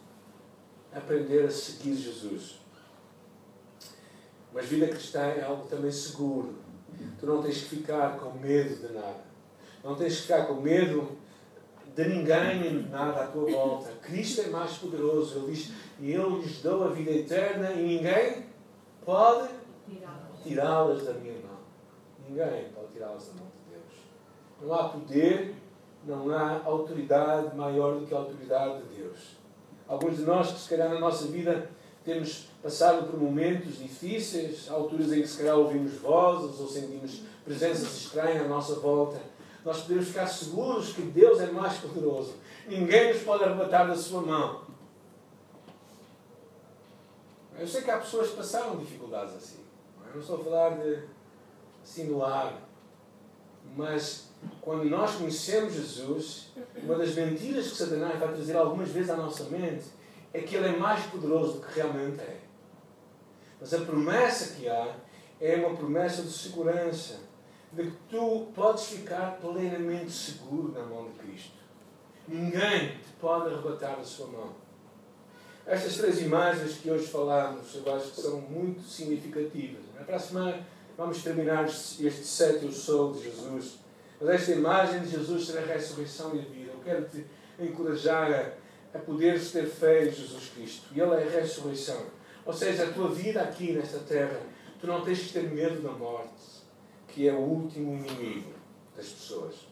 aprender 0.93 1.45
a 1.45 1.51
seguir 1.51 1.95
Jesus. 1.95 2.56
Mas 4.57 4.65
vida 4.65 4.87
cristã 4.87 5.19
é 5.19 5.43
algo 5.43 5.67
também 5.67 5.91
seguro. 5.91 6.55
Tu 7.19 7.27
não 7.27 7.43
tens 7.43 7.61
que 7.61 7.75
ficar 7.75 8.17
com 8.17 8.31
medo 8.39 8.75
de 8.75 8.91
nada. 8.91 9.21
Não 9.83 9.93
tens 9.93 10.15
que 10.15 10.21
ficar 10.23 10.47
com 10.47 10.55
medo 10.55 11.11
de 11.95 12.07
ninguém 12.07 12.63
de 12.63 12.89
nada 12.89 13.21
à 13.21 13.27
tua 13.27 13.51
volta. 13.51 13.91
Cristo 14.01 14.41
é 14.41 14.47
mais 14.47 14.75
poderoso. 14.79 15.37
Ele 15.37 15.51
diz: 15.51 15.71
E 15.99 16.11
eu 16.11 16.39
lhes 16.39 16.59
dou 16.63 16.85
a 16.85 16.87
vida 16.87 17.11
eterna 17.11 17.71
e 17.73 17.83
ninguém 17.83 18.47
pode 19.05 19.47
tirá-las 20.41 21.03
da 21.03 21.13
minha 21.13 21.35
mão. 21.35 21.59
Ninguém 22.27 22.69
pode 22.73 22.93
tirá-las 22.93 23.27
da 23.27 23.33
mão 23.33 23.51
de 23.51 23.75
Deus. 23.75 23.93
Não 24.59 24.73
há 24.73 24.89
poder 24.89 25.53
não 26.03 26.31
há 26.31 26.63
autoridade 26.63 27.55
maior 27.55 27.99
do 27.99 28.07
que 28.07 28.13
a 28.15 28.17
autoridade 28.17 28.81
de 28.81 29.03
Deus. 29.03 29.37
Alguns 29.87 30.17
de 30.17 30.23
nós 30.23 30.51
que, 30.51 30.59
se 30.59 30.69
calhar, 30.69 30.89
na 30.89 30.99
nossa 30.99 31.27
vida 31.27 31.69
temos 32.03 32.47
passado 32.67 33.09
por 33.09 33.17
momentos 33.17 33.77
difíceis, 33.77 34.69
alturas 34.69 35.13
em 35.13 35.21
que, 35.21 35.27
se 35.29 35.37
calhar, 35.37 35.55
ouvimos 35.55 35.93
vozes 35.93 36.59
ou 36.59 36.67
sentimos 36.67 37.21
presenças 37.45 37.95
estranhas 37.95 38.45
à 38.45 38.47
nossa 38.49 38.75
volta, 38.75 39.21
nós 39.63 39.83
podemos 39.83 40.09
ficar 40.09 40.27
seguros 40.27 40.91
que 40.91 41.01
Deus 41.01 41.39
é 41.39 41.49
mais 41.49 41.77
poderoso. 41.77 42.33
Ninguém 42.67 43.13
nos 43.13 43.23
pode 43.23 43.45
arrebatar 43.45 43.87
da 43.87 43.95
sua 43.95 44.21
mão. 44.21 44.63
Eu 47.57 47.65
sei 47.65 47.83
que 47.83 47.89
há 47.89 47.99
pessoas 47.99 48.31
que 48.31 48.35
passaram 48.35 48.75
dificuldades 48.75 49.33
assim. 49.35 49.59
Eu 50.05 50.15
não 50.15 50.19
estou 50.19 50.41
a 50.41 50.43
falar 50.43 50.69
de 50.71 51.03
assim 51.81 52.03
no 52.03 52.21
ar. 52.21 52.61
Mas 53.77 54.27
quando 54.59 54.83
nós 54.89 55.15
conhecemos 55.15 55.71
Jesus, 55.71 56.51
uma 56.83 56.95
das 56.95 57.15
mentiras 57.15 57.69
que 57.69 57.77
Satanás 57.77 58.19
vai 58.19 58.33
trazer 58.33 58.57
algumas 58.57 58.89
vezes 58.89 59.09
à 59.09 59.15
nossa 59.15 59.45
mente 59.45 59.85
é 60.33 60.41
que 60.41 60.57
ele 60.57 60.67
é 60.67 60.77
mais 60.77 61.05
poderoso 61.05 61.53
do 61.53 61.65
que 61.65 61.73
realmente 61.73 62.19
é. 62.19 62.46
Mas 63.59 63.73
a 63.73 63.79
promessa 63.79 64.55
que 64.55 64.67
há 64.67 64.95
é 65.39 65.55
uma 65.55 65.75
promessa 65.75 66.21
de 66.21 66.31
segurança, 66.31 67.19
de 67.71 67.83
que 67.83 67.97
tu 68.09 68.47
podes 68.55 68.85
ficar 68.85 69.37
plenamente 69.39 70.11
seguro 70.11 70.71
na 70.71 70.83
mão 70.83 71.09
de 71.09 71.19
Cristo. 71.19 71.57
Ninguém 72.27 72.89
te 72.89 73.13
pode 73.19 73.53
arrebatar 73.53 73.97
da 73.97 74.03
sua 74.03 74.27
mão. 74.27 74.55
Estas 75.65 75.97
três 75.97 76.21
imagens 76.21 76.77
que 76.77 76.89
hoje 76.89 77.07
falamos, 77.07 77.75
eu 77.75 77.95
acho 77.95 78.11
que 78.11 78.21
são 78.21 78.39
muito 78.41 78.81
significativas. 78.83 79.83
Na 79.97 80.03
próxima 80.05 80.59
vamos 80.97 81.21
terminar 81.21 81.65
este 81.65 82.23
sétimo 82.23 82.71
sol 82.71 83.13
de 83.13 83.23
Jesus 83.23 83.79
mas 84.19 84.29
esta 84.29 84.51
imagem 84.51 85.01
de 85.01 85.11
Jesus 85.11 85.45
será 85.45 85.61
a 85.61 85.65
ressurreição 85.65 86.35
e 86.35 86.39
a 86.39 86.41
vida. 86.41 86.71
Eu 86.73 86.79
quero 86.83 87.05
te 87.05 87.25
encorajar 87.59 88.31
a, 88.93 88.97
a 88.97 88.99
poderes 88.99 89.51
ter 89.51 89.67
fé 89.67 90.07
em 90.07 90.11
Jesus 90.11 90.49
Cristo. 90.55 90.87
E 90.93 90.99
Ele 90.99 91.13
é 91.13 91.27
a 91.27 91.41
ressurreição. 91.41 92.01
Ou 92.47 92.53
seja, 92.53 92.85
a 92.85 92.93
tua 92.93 93.09
vida 93.09 93.41
aqui 93.41 93.73
nesta 93.73 93.99
terra, 93.99 94.39
tu 94.79 94.87
não 94.87 95.03
tens 95.03 95.19
que 95.19 95.33
ter 95.33 95.51
medo 95.51 95.81
da 95.81 95.91
morte, 95.91 96.63
que 97.09 97.27
é 97.27 97.33
o 97.33 97.39
último 97.39 97.93
inimigo 97.93 98.53
das 98.95 99.09
pessoas. 99.09 99.67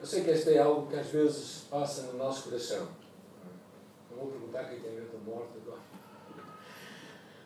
Eu 0.00 0.06
sei 0.06 0.24
que 0.24 0.30
este 0.30 0.54
é 0.54 0.58
algo 0.58 0.88
que 0.88 0.96
às 0.96 1.06
vezes 1.06 1.66
passa 1.70 2.02
no 2.02 2.18
nosso 2.18 2.48
coração. 2.48 2.88
Não 4.10 4.18
vou 4.18 4.26
perguntar 4.32 4.64
quem 4.64 4.80
tem 4.80 4.90
medo 4.90 5.12
da 5.12 5.18
morte 5.18 5.52
agora. 5.64 5.80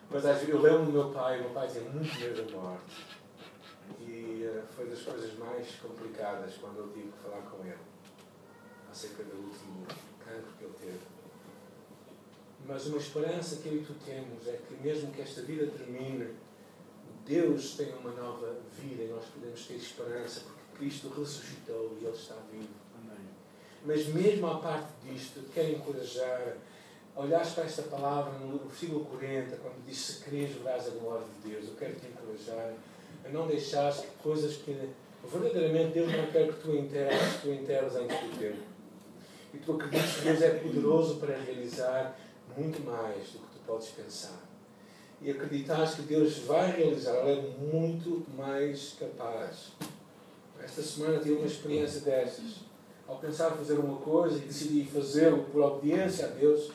Mas 0.09 0.25
às 0.25 0.37
vezes 0.37 0.49
eu 0.49 0.61
lembro 0.61 0.85
do 0.85 0.91
meu 0.91 1.11
pai, 1.11 1.39
meu 1.39 1.51
pai 1.51 1.67
tinha 1.67 1.83
muito 1.83 2.19
medo 2.19 2.43
da 2.43 2.57
morte. 2.57 3.05
E 3.99 4.49
uh, 4.49 4.63
foi 4.75 4.89
das 4.89 5.01
coisas 5.03 5.37
mais 5.37 5.75
complicadas 5.75 6.55
quando 6.55 6.79
eu 6.79 6.87
tive 6.87 7.11
que 7.11 7.19
falar 7.19 7.43
com 7.43 7.63
ele 7.63 7.77
acerca 8.89 9.23
do 9.25 9.35
último 9.35 9.85
cancro 10.25 10.53
que 10.57 10.63
ele 10.63 10.73
teve. 10.79 11.24
Mas 12.67 12.87
uma 12.87 12.97
esperança 12.97 13.57
que 13.57 13.67
eu 13.67 13.75
e 13.75 13.85
tu 13.85 13.93
temos 14.05 14.47
é 14.47 14.57
que, 14.67 14.75
mesmo 14.81 15.11
que 15.11 15.21
esta 15.21 15.41
vida 15.41 15.67
termine, 15.67 16.29
Deus 17.25 17.75
tem 17.75 17.93
uma 17.93 18.11
nova 18.11 18.55
vida 18.79 19.03
e 19.03 19.07
nós 19.07 19.25
podemos 19.25 19.65
ter 19.65 19.75
esperança 19.75 20.41
porque 20.41 20.77
Cristo 20.77 21.09
ressuscitou 21.09 21.97
e 21.99 22.05
Ele 22.05 22.15
está 22.15 22.35
vivo. 22.51 22.69
Amém. 22.99 23.25
Mas, 23.85 24.07
mesmo 24.07 24.47
à 24.47 24.59
parte 24.59 24.87
disto, 25.03 25.41
quero 25.53 25.73
encorajar 25.73 26.57
a 27.15 27.21
olhar 27.21 27.45
para 27.53 27.63
esta 27.63 27.83
palavra 27.83 28.37
no 28.39 28.57
versículo 28.59 29.05
40, 29.05 29.55
quando 29.57 29.85
diz: 29.85 29.97
Se 29.97 30.23
queres, 30.23 30.55
verás 30.57 30.87
a 30.87 30.91
glória 30.91 31.25
de 31.41 31.49
Deus. 31.49 31.67
Eu 31.67 31.75
quero 31.75 31.95
te 31.95 32.07
encorajar 32.07 32.73
a 33.23 33.29
não 33.29 33.47
deixares 33.47 34.01
que 34.01 34.07
coisas 34.21 34.57
que 34.57 34.89
verdadeiramente 35.23 35.93
Deus 35.93 36.11
não 36.11 36.27
quer 36.27 36.47
que 36.47 36.61
tu 36.61 36.75
enterres, 36.75 37.41
tu 37.41 37.49
enterres 37.49 37.95
antes 37.95 38.19
do 38.19 38.37
tempo. 38.37 38.63
E 39.53 39.57
tu 39.57 39.73
acreditas 39.73 40.15
que 40.15 40.21
Deus 40.21 40.41
é 40.41 40.49
poderoso 40.55 41.15
para 41.17 41.37
realizar 41.37 42.19
muito 42.57 42.83
mais 42.83 43.29
do 43.29 43.39
que 43.39 43.53
tu 43.53 43.59
podes 43.65 43.89
pensar. 43.89 44.43
E 45.21 45.31
acreditas 45.31 45.95
que 45.95 46.03
Deus 46.03 46.39
vai 46.39 46.71
realizar, 46.71 47.15
Ele 47.25 47.47
é 47.47 47.73
muito 47.73 48.25
mais 48.35 48.95
capaz. 48.99 49.71
Esta 50.61 50.81
semana 50.81 51.19
tive 51.19 51.35
uma 51.35 51.47
experiência 51.47 52.01
dessas. 52.01 52.65
Ao 53.07 53.17
pensar 53.17 53.51
fazer 53.51 53.73
uma 53.73 53.97
coisa 53.97 54.37
e 54.37 54.41
decidi 54.41 54.85
fazê-lo 54.85 55.43
por 55.43 55.61
obediência 55.61 56.25
a 56.25 56.29
Deus, 56.29 56.71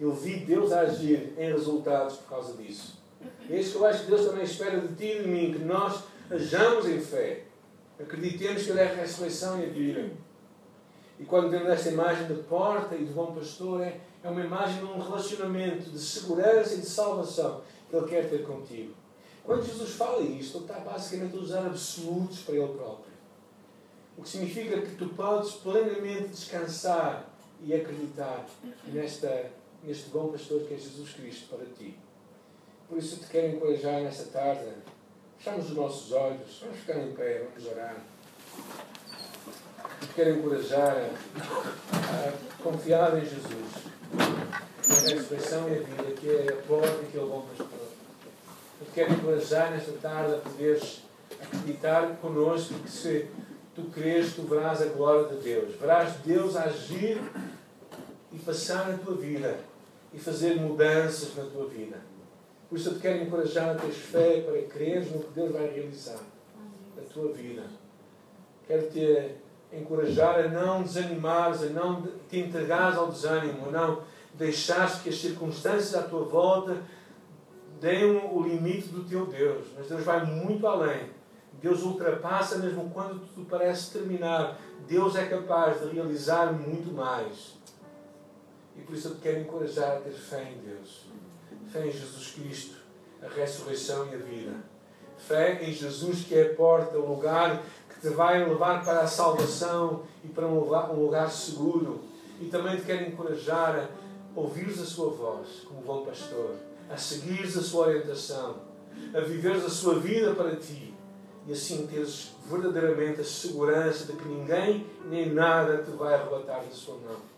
eu 0.00 0.12
vi 0.12 0.38
Deus 0.38 0.72
agir 0.72 1.34
em 1.36 1.52
resultados 1.52 2.16
por 2.16 2.30
causa 2.30 2.54
disso. 2.54 2.98
É 3.48 3.58
isso 3.58 3.72
que 3.72 3.76
eu 3.76 3.86
acho 3.86 4.04
que 4.04 4.10
Deus 4.10 4.26
também 4.26 4.44
espera 4.44 4.80
de 4.80 4.94
ti 4.94 5.18
e 5.18 5.22
de 5.22 5.28
mim, 5.28 5.52
que 5.52 5.58
nós 5.60 6.04
ajamos 6.30 6.86
em 6.88 7.00
fé. 7.00 7.44
Acreditemos 8.00 8.62
que 8.62 8.70
Ele 8.70 8.80
é 8.80 8.90
a 8.90 8.94
ressurreição 8.94 9.60
e 9.60 9.64
a 9.64 9.68
vida. 9.68 10.10
E 11.20 11.24
quando 11.24 11.50
vemos 11.50 11.68
esta 11.68 11.90
imagem 11.90 12.26
de 12.26 12.42
porta 12.42 12.94
e 12.96 13.04
de 13.04 13.12
bom 13.12 13.32
pastor, 13.34 13.82
é, 13.82 14.00
é 14.24 14.30
uma 14.30 14.40
imagem 14.40 14.78
de 14.78 14.84
um 14.84 14.98
relacionamento 14.98 15.90
de 15.90 15.98
segurança 15.98 16.74
e 16.74 16.80
de 16.80 16.86
salvação 16.86 17.60
que 17.90 17.94
Ele 17.94 18.08
quer 18.08 18.30
ter 18.30 18.42
contigo. 18.46 18.94
Quando 19.44 19.66
Jesus 19.66 19.90
fala 19.90 20.22
isto, 20.22 20.56
Ele 20.56 20.64
está 20.64 20.80
basicamente 20.80 21.36
a 21.36 21.40
usar 21.40 21.66
absolutos 21.66 22.40
para 22.40 22.54
Ele 22.54 22.72
próprio. 22.72 23.12
O 24.16 24.22
que 24.22 24.28
significa 24.30 24.80
que 24.80 24.96
tu 24.96 25.10
podes 25.10 25.52
plenamente 25.52 26.28
descansar 26.28 27.28
e 27.62 27.74
acreditar 27.74 28.46
nesta, 28.86 29.50
neste 29.82 30.08
bom 30.08 30.28
pastor 30.28 30.62
que 30.62 30.72
é 30.72 30.78
Jesus 30.78 31.12
Cristo 31.12 31.54
para 31.54 31.66
ti. 31.66 31.98
Por 32.88 32.96
isso 32.96 33.18
te 33.18 33.26
quero 33.26 33.56
encorajar 33.56 34.00
nesta 34.00 34.24
tarde. 34.24 34.70
Fechamos 35.36 35.66
os 35.66 35.76
nossos 35.76 36.12
olhos, 36.12 36.60
vamos 36.62 36.78
ficar 36.78 36.98
em 36.98 37.12
pé, 37.12 37.46
vamos 37.46 37.70
orar. 37.70 37.96
Te 40.00 40.06
quero 40.14 40.38
encorajar 40.38 40.96
a, 40.96 42.28
a 42.28 42.62
confiar 42.62 43.18
em 43.18 43.24
Jesus, 43.24 43.83
na 44.88 44.94
ressurreição 44.94 45.68
e 45.68 45.78
a 45.78 45.80
vida, 45.80 46.12
que 46.20 46.28
é 46.28 46.52
a 46.52 46.56
porta 46.66 47.02
e 47.02 47.06
que 47.06 47.18
é 47.18 47.20
o 47.20 47.26
bom 47.26 47.46
pastor. 47.48 47.68
Eu 48.80 48.86
te 48.86 48.92
quero 48.92 49.12
encorajar 49.12 49.70
nesta 49.70 49.92
tarde 49.92 50.34
a 50.34 50.38
poderes 50.38 51.02
acreditar 51.40 52.16
connosco 52.20 52.74
que 52.74 52.90
se 52.90 53.26
tu 53.74 53.84
crês, 53.84 54.34
tu 54.34 54.42
verás 54.42 54.82
a 54.82 54.86
glória 54.86 55.28
de 55.28 55.42
Deus. 55.42 55.74
Verás 55.76 56.14
Deus 56.24 56.56
agir 56.56 57.20
e 58.32 58.38
passar 58.38 58.88
na 58.88 58.98
tua 58.98 59.14
vida 59.14 59.58
e 60.12 60.18
fazer 60.18 60.56
mudanças 60.56 61.34
na 61.36 61.44
tua 61.44 61.66
vida. 61.66 61.96
Por 62.68 62.78
isso 62.78 62.90
eu 62.90 62.94
te 62.94 63.00
quero 63.00 63.22
encorajar 63.22 63.70
a 63.70 63.74
ter 63.74 63.90
fé 63.90 64.40
para 64.40 64.60
creres 64.62 65.10
no 65.10 65.20
que 65.20 65.32
Deus 65.32 65.52
vai 65.52 65.68
realizar 65.68 66.20
na 66.96 67.02
tua 67.12 67.32
vida. 67.32 67.62
Quero 68.66 68.90
te 68.90 69.34
encorajar 69.72 70.40
a 70.40 70.48
não 70.48 70.82
desanimares, 70.82 71.62
a 71.62 71.66
não 71.66 72.02
te 72.28 72.38
entregares 72.38 72.96
ao 72.96 73.10
desânimo, 73.10 73.68
a 73.68 73.72
não 73.72 74.02
deixares 74.36 74.96
que 74.96 75.08
as 75.08 75.18
circunstâncias 75.20 75.94
à 75.94 76.02
tua 76.02 76.24
volta 76.24 76.82
deem 77.80 78.16
o 78.32 78.42
limite 78.42 78.88
do 78.88 79.04
teu 79.04 79.26
Deus. 79.26 79.66
Mas 79.76 79.88
Deus 79.88 80.04
vai 80.04 80.24
muito 80.24 80.66
além. 80.66 81.10
Deus 81.60 81.82
ultrapassa 81.82 82.58
mesmo 82.58 82.90
quando 82.90 83.20
tudo 83.34 83.46
parece 83.48 83.92
terminar. 83.92 84.58
Deus 84.86 85.16
é 85.16 85.26
capaz 85.26 85.80
de 85.80 85.94
realizar 85.94 86.52
muito 86.52 86.92
mais. 86.92 87.54
E 88.76 88.80
por 88.82 88.94
isso 88.94 89.08
eu 89.08 89.14
te 89.14 89.20
quero 89.20 89.40
encorajar 89.40 89.98
a 89.98 90.00
ter 90.00 90.12
fé 90.12 90.52
em 90.52 90.66
Deus. 90.66 91.06
Fé 91.70 91.86
em 91.86 91.92
Jesus 91.92 92.32
Cristo, 92.32 92.76
a 93.22 93.28
ressurreição 93.28 94.08
e 94.10 94.14
a 94.14 94.18
vida. 94.18 94.52
Fé 95.16 95.64
em 95.64 95.72
Jesus 95.72 96.24
que 96.24 96.34
é 96.34 96.50
a 96.50 96.54
porta, 96.54 96.98
o 96.98 97.08
lugar 97.14 97.62
que 97.88 98.00
te 98.00 98.08
vai 98.08 98.44
levar 98.44 98.84
para 98.84 99.00
a 99.00 99.06
salvação 99.06 100.02
e 100.24 100.28
para 100.28 100.46
um 100.46 100.58
lugar, 100.58 100.90
um 100.90 101.00
lugar 101.00 101.30
seguro. 101.30 102.00
E 102.40 102.46
também 102.46 102.76
te 102.76 102.82
quero 102.82 103.06
encorajar 103.06 103.76
a 103.76 104.03
ouvires 104.34 104.80
a 104.80 104.84
sua 104.84 105.10
voz 105.10 105.60
como 105.66 105.80
bom 105.82 106.04
pastor, 106.04 106.56
a 106.90 106.96
seguires 106.96 107.56
a 107.56 107.62
sua 107.62 107.88
orientação, 107.88 108.56
a 109.14 109.20
viveres 109.20 109.64
a 109.64 109.70
sua 109.70 109.98
vida 109.98 110.34
para 110.34 110.56
ti 110.56 110.94
e 111.46 111.52
assim 111.52 111.86
teres 111.86 112.34
verdadeiramente 112.46 113.20
a 113.20 113.24
segurança 113.24 114.06
de 114.06 114.18
que 114.18 114.28
ninguém 114.28 114.86
nem 115.06 115.32
nada 115.32 115.82
te 115.82 115.90
vai 115.90 116.14
arrebatar 116.14 116.64
da 116.64 116.70
sua 116.70 116.96
mão. 116.96 117.34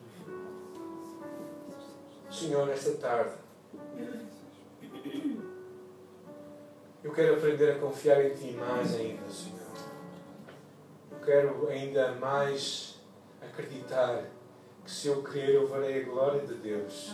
Senhor, 2.30 2.66
nesta 2.66 2.92
tarde, 2.92 3.34
eu 7.02 7.12
quero 7.12 7.34
aprender 7.34 7.72
a 7.72 7.78
confiar 7.78 8.24
em 8.24 8.34
Ti 8.34 8.52
mais 8.52 8.94
ainda, 8.94 9.30
Senhor. 9.30 9.56
Eu 11.10 11.18
quero 11.24 11.68
ainda 11.68 12.12
mais 12.16 13.00
acreditar 13.40 14.24
que 14.86 14.92
se 14.92 15.08
eu 15.08 15.20
crer 15.20 15.50
eu 15.50 15.66
verei 15.66 16.02
a 16.02 16.04
glória 16.04 16.46
de 16.46 16.54
Deus. 16.54 17.12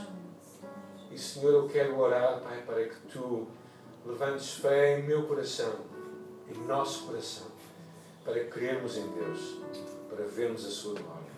E 1.10 1.18
Senhor, 1.18 1.52
eu 1.54 1.68
quero 1.68 1.98
orar, 1.98 2.40
Pai, 2.40 2.62
para 2.66 2.84
que 2.84 2.94
Tu 3.10 3.46
levantes 4.04 4.54
fé 4.56 4.98
em 4.98 5.04
meu 5.04 5.26
coração, 5.26 5.72
em 6.48 6.66
nosso 6.66 7.06
coração, 7.06 7.46
para 8.24 8.44
crermos 8.44 8.98
em 8.98 9.08
Deus, 9.08 9.56
para 10.10 10.24
vermos 10.26 10.66
a 10.66 10.70
Sua 10.70 11.00
glória. 11.00 11.32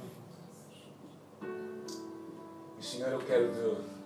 E 2.81 2.85
Senhor, 2.85 3.13
eu 3.13 3.21
quero 3.21 3.53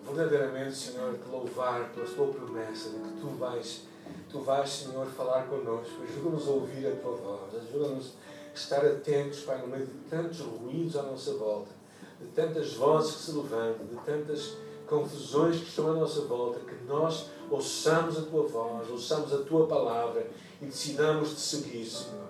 verdadeiramente, 0.04 0.76
Senhor, 0.76 1.14
te 1.14 1.28
louvar 1.30 1.88
pela 1.94 2.06
Tua 2.06 2.28
promessa 2.28 2.90
de 2.90 2.98
que 2.98 3.20
Tu 3.20 3.26
vais, 3.38 3.82
Tu 4.30 4.40
vais, 4.40 4.68
Senhor, 4.68 5.06
falar 5.06 5.46
connosco. 5.46 6.02
Ajuda-nos 6.02 6.46
a 6.46 6.50
ouvir 6.50 6.86
a 6.88 6.96
Tua 6.96 7.16
voz. 7.16 7.54
Ajuda-nos 7.54 8.12
a 8.50 8.54
estar 8.54 8.84
atentos, 8.84 9.40
Pai, 9.40 9.58
no 9.62 9.68
meio 9.68 9.86
de 9.86 9.92
tantos 10.10 10.40
ruídos 10.40 10.94
à 10.94 11.02
nossa 11.04 11.32
volta 11.32 11.78
de 12.20 12.26
tantas 12.28 12.74
vozes 12.74 13.16
que 13.16 13.22
se 13.22 13.32
levantam, 13.32 13.86
de 13.86 13.96
tantas 14.04 14.56
confusões 14.86 15.56
que 15.58 15.68
estão 15.68 15.90
à 15.90 15.94
nossa 15.94 16.22
volta, 16.22 16.60
que 16.60 16.84
nós 16.86 17.26
ouçamos 17.50 18.18
a 18.18 18.22
tua 18.22 18.44
voz, 18.44 18.90
ouçamos 18.90 19.32
a 19.32 19.38
tua 19.38 19.66
palavra 19.66 20.26
e 20.60 20.66
decidamos 20.66 21.30
de 21.30 21.40
seguir, 21.40 21.84
Senhor. 21.84 22.28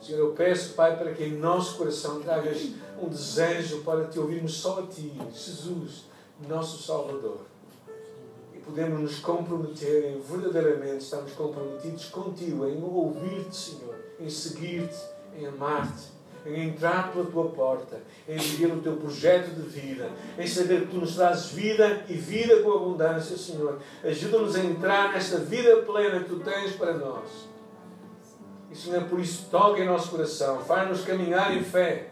Senhor, 0.00 0.18
eu 0.18 0.32
peço, 0.32 0.74
Pai, 0.74 0.96
para 0.96 1.12
que 1.14 1.24
em 1.24 1.36
nosso 1.36 1.78
coração 1.78 2.20
tragas 2.20 2.70
um 3.00 3.08
desejo 3.08 3.82
para 3.82 4.04
te 4.04 4.18
ouvirmos 4.18 4.54
só 4.54 4.80
a 4.80 4.86
Ti, 4.86 5.12
Jesus, 5.32 6.04
nosso 6.46 6.82
Salvador. 6.82 7.40
E 8.54 8.58
podemos 8.58 9.00
nos 9.00 9.18
comprometer 9.20 10.12
em 10.12 10.20
verdadeiramente 10.20 11.04
estamos 11.04 11.32
comprometidos 11.32 12.06
contigo, 12.06 12.66
em 12.66 12.82
ouvir-te, 12.82 13.56
Senhor, 13.56 13.96
em 14.20 14.28
seguir-te, 14.28 14.96
em 15.36 15.46
amar-te 15.46 16.15
em 16.46 16.68
entrar 16.68 17.12
pela 17.12 17.24
tua 17.24 17.48
porta, 17.50 18.00
em 18.28 18.36
viver 18.36 18.72
o 18.72 18.80
teu 18.80 18.96
projeto 18.96 19.50
de 19.50 19.62
vida, 19.62 20.10
em 20.38 20.46
saber 20.46 20.82
que 20.82 20.92
tu 20.92 20.98
nos 20.98 21.16
trazes 21.16 21.50
vida 21.50 22.04
e 22.08 22.14
vida 22.14 22.62
com 22.62 22.72
abundância, 22.72 23.36
Senhor. 23.36 23.80
Ajuda-nos 24.04 24.54
a 24.54 24.60
entrar 24.60 25.12
nesta 25.12 25.38
vida 25.38 25.76
plena 25.82 26.20
que 26.20 26.28
tu 26.28 26.40
tens 26.40 26.72
para 26.72 26.94
nós. 26.94 27.48
E, 28.70 28.76
Senhor, 28.76 29.04
por 29.04 29.18
isso, 29.18 29.48
toca 29.50 29.80
em 29.80 29.86
nosso 29.86 30.10
coração, 30.10 30.60
faz-nos 30.60 31.02
caminhar 31.02 31.56
em 31.56 31.62
fé, 31.62 32.10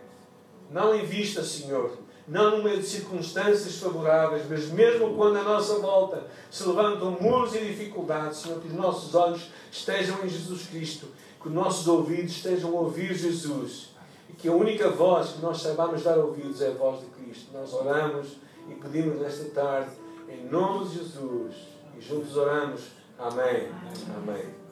não 0.71 0.95
em 0.95 1.05
vista, 1.05 1.43
Senhor, 1.43 1.99
não 2.27 2.59
no 2.59 2.65
meio 2.65 2.79
de 2.79 2.87
circunstâncias 2.87 3.79
favoráveis, 3.79 4.45
mas 4.49 4.69
mesmo 4.71 5.15
quando 5.15 5.37
à 5.37 5.43
nossa 5.43 5.79
volta 5.79 6.27
se 6.51 6.67
levantam 6.67 7.19
muros 7.21 7.55
e 7.55 7.59
dificuldades, 7.59 8.39
Senhor, 8.39 8.61
que 8.61 8.69
os 8.69 8.75
nossos 8.75 9.15
olhos 9.15 9.51
estejam 9.71 10.25
em 10.25 10.29
Jesus 10.29 10.67
Cristo, 10.67 11.09
que 11.41 11.49
os 11.49 11.55
nossos 11.55 11.87
ouvidos 11.87 12.33
estejam 12.33 12.71
a 12.71 12.81
ouvir 12.81 13.15
Jesus 13.15 13.94
que 14.35 14.49
a 14.49 14.53
única 14.53 14.91
voz 14.91 15.33
que 15.33 15.43
nós 15.43 15.61
saibamos 15.61 16.03
dar 16.03 16.19
ouvidos 16.19 16.61
é 16.61 16.69
a 16.69 16.75
voz 16.75 17.01
de 17.01 17.07
Cristo. 17.07 17.53
Nós 17.53 17.73
oramos 17.73 18.37
e 18.69 18.75
pedimos 18.75 19.21
nesta 19.21 19.45
tarde, 19.51 19.91
em 20.29 20.45
nome 20.47 20.87
de 20.87 20.99
Jesus, 20.99 21.55
e 21.97 22.01
juntos 22.01 22.37
oramos. 22.37 22.83
Amém. 23.19 23.69
Amém. 24.17 24.64